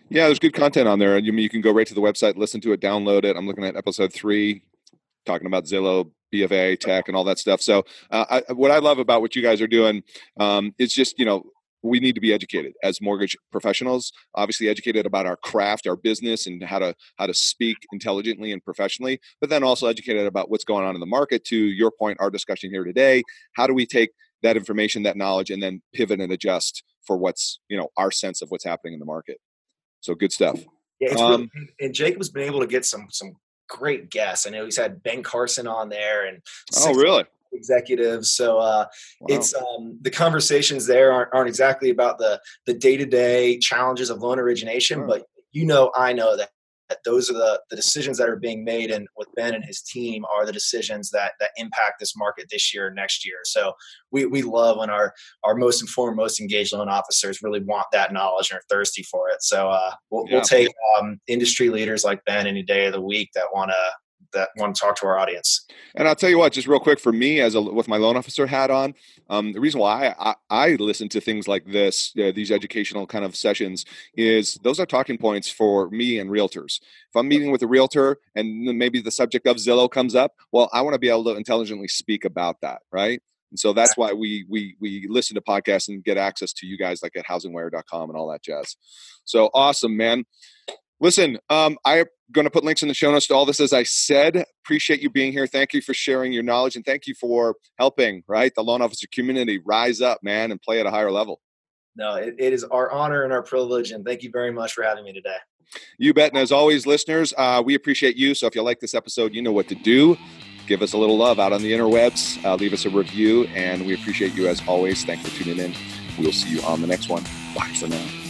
[0.09, 1.17] Yeah, there's good content on there.
[1.19, 3.37] You, you can go right to the website, listen to it, download it.
[3.37, 4.63] I'm looking at episode three,
[5.25, 7.61] talking about Zillow, BFA, tech, and all that stuff.
[7.61, 10.03] So, uh, I, what I love about what you guys are doing
[10.39, 11.45] um, is just, you know,
[11.83, 16.47] we need to be educated as mortgage professionals obviously educated about our craft our business
[16.47, 20.65] and how to how to speak intelligently and professionally but then also educated about what's
[20.65, 23.23] going on in the market to your point our discussion here today
[23.55, 24.11] how do we take
[24.43, 28.43] that information, that knowledge, and then pivot and adjust for what's you know our sense
[28.43, 29.39] of what's happening in the market.
[30.01, 30.61] So good stuff.
[31.01, 33.33] Yeah, um, really, and Jacob's been able to get some some
[33.69, 34.47] great guests.
[34.47, 36.41] I know he's had Ben Carson on there, and
[36.77, 37.25] oh, really?
[37.53, 38.33] Executives.
[38.33, 38.87] So uh,
[39.21, 39.37] wow.
[39.37, 44.11] it's um, the conversations there aren't, aren't exactly about the the day to day challenges
[44.11, 45.07] of loan origination, sure.
[45.07, 46.37] but you know, I know
[46.91, 49.81] that those are the, the decisions that are being made and with ben and his
[49.81, 53.73] team are the decisions that that impact this market this year and next year so
[54.11, 55.15] we, we love when our
[55.45, 59.31] our most informed most engaged loan officers really want that knowledge and are thirsty for
[59.31, 60.35] it so uh, we'll, yeah.
[60.35, 60.69] we'll take
[60.99, 63.91] um, industry leaders like ben any day of the week that want to
[64.33, 65.67] that want to talk to our audience.
[65.95, 68.17] And I'll tell you what, just real quick for me, as a, with my loan
[68.17, 68.95] officer hat on,
[69.29, 73.07] um, the reason why I, I, I, listen to things like this, uh, these educational
[73.07, 73.85] kind of sessions,
[74.17, 76.81] is those are talking points for me and realtors.
[76.81, 80.69] If I'm meeting with a realtor and maybe the subject of Zillow comes up, well,
[80.73, 83.21] I want to be able to intelligently speak about that, right?
[83.51, 86.79] And so that's why we we we listen to podcasts and get access to you
[86.79, 88.77] guys like at housingwire.com and all that jazz.
[89.25, 90.25] So awesome, man.
[91.01, 93.61] Listen, um, I'm going to put links in the show notes to all this.
[93.61, 95.47] As I said, appreciate you being here.
[95.47, 99.07] Thank you for sharing your knowledge and thank you for helping, right, the loan officer
[99.13, 101.41] community rise up, man, and play at a higher level.
[101.97, 103.91] No, it, it is our honor and our privilege.
[103.91, 105.37] And thank you very much for having me today.
[105.99, 106.31] You bet.
[106.31, 108.35] And as always, listeners, uh, we appreciate you.
[108.35, 110.17] So if you like this episode, you know what to do.
[110.67, 112.45] Give us a little love out on the interwebs.
[112.45, 113.45] Uh, leave us a review.
[113.55, 115.05] And we appreciate you as always.
[115.05, 115.75] Thanks for tuning in.
[116.19, 117.25] We'll see you on the next one.
[117.55, 118.30] Bye for now.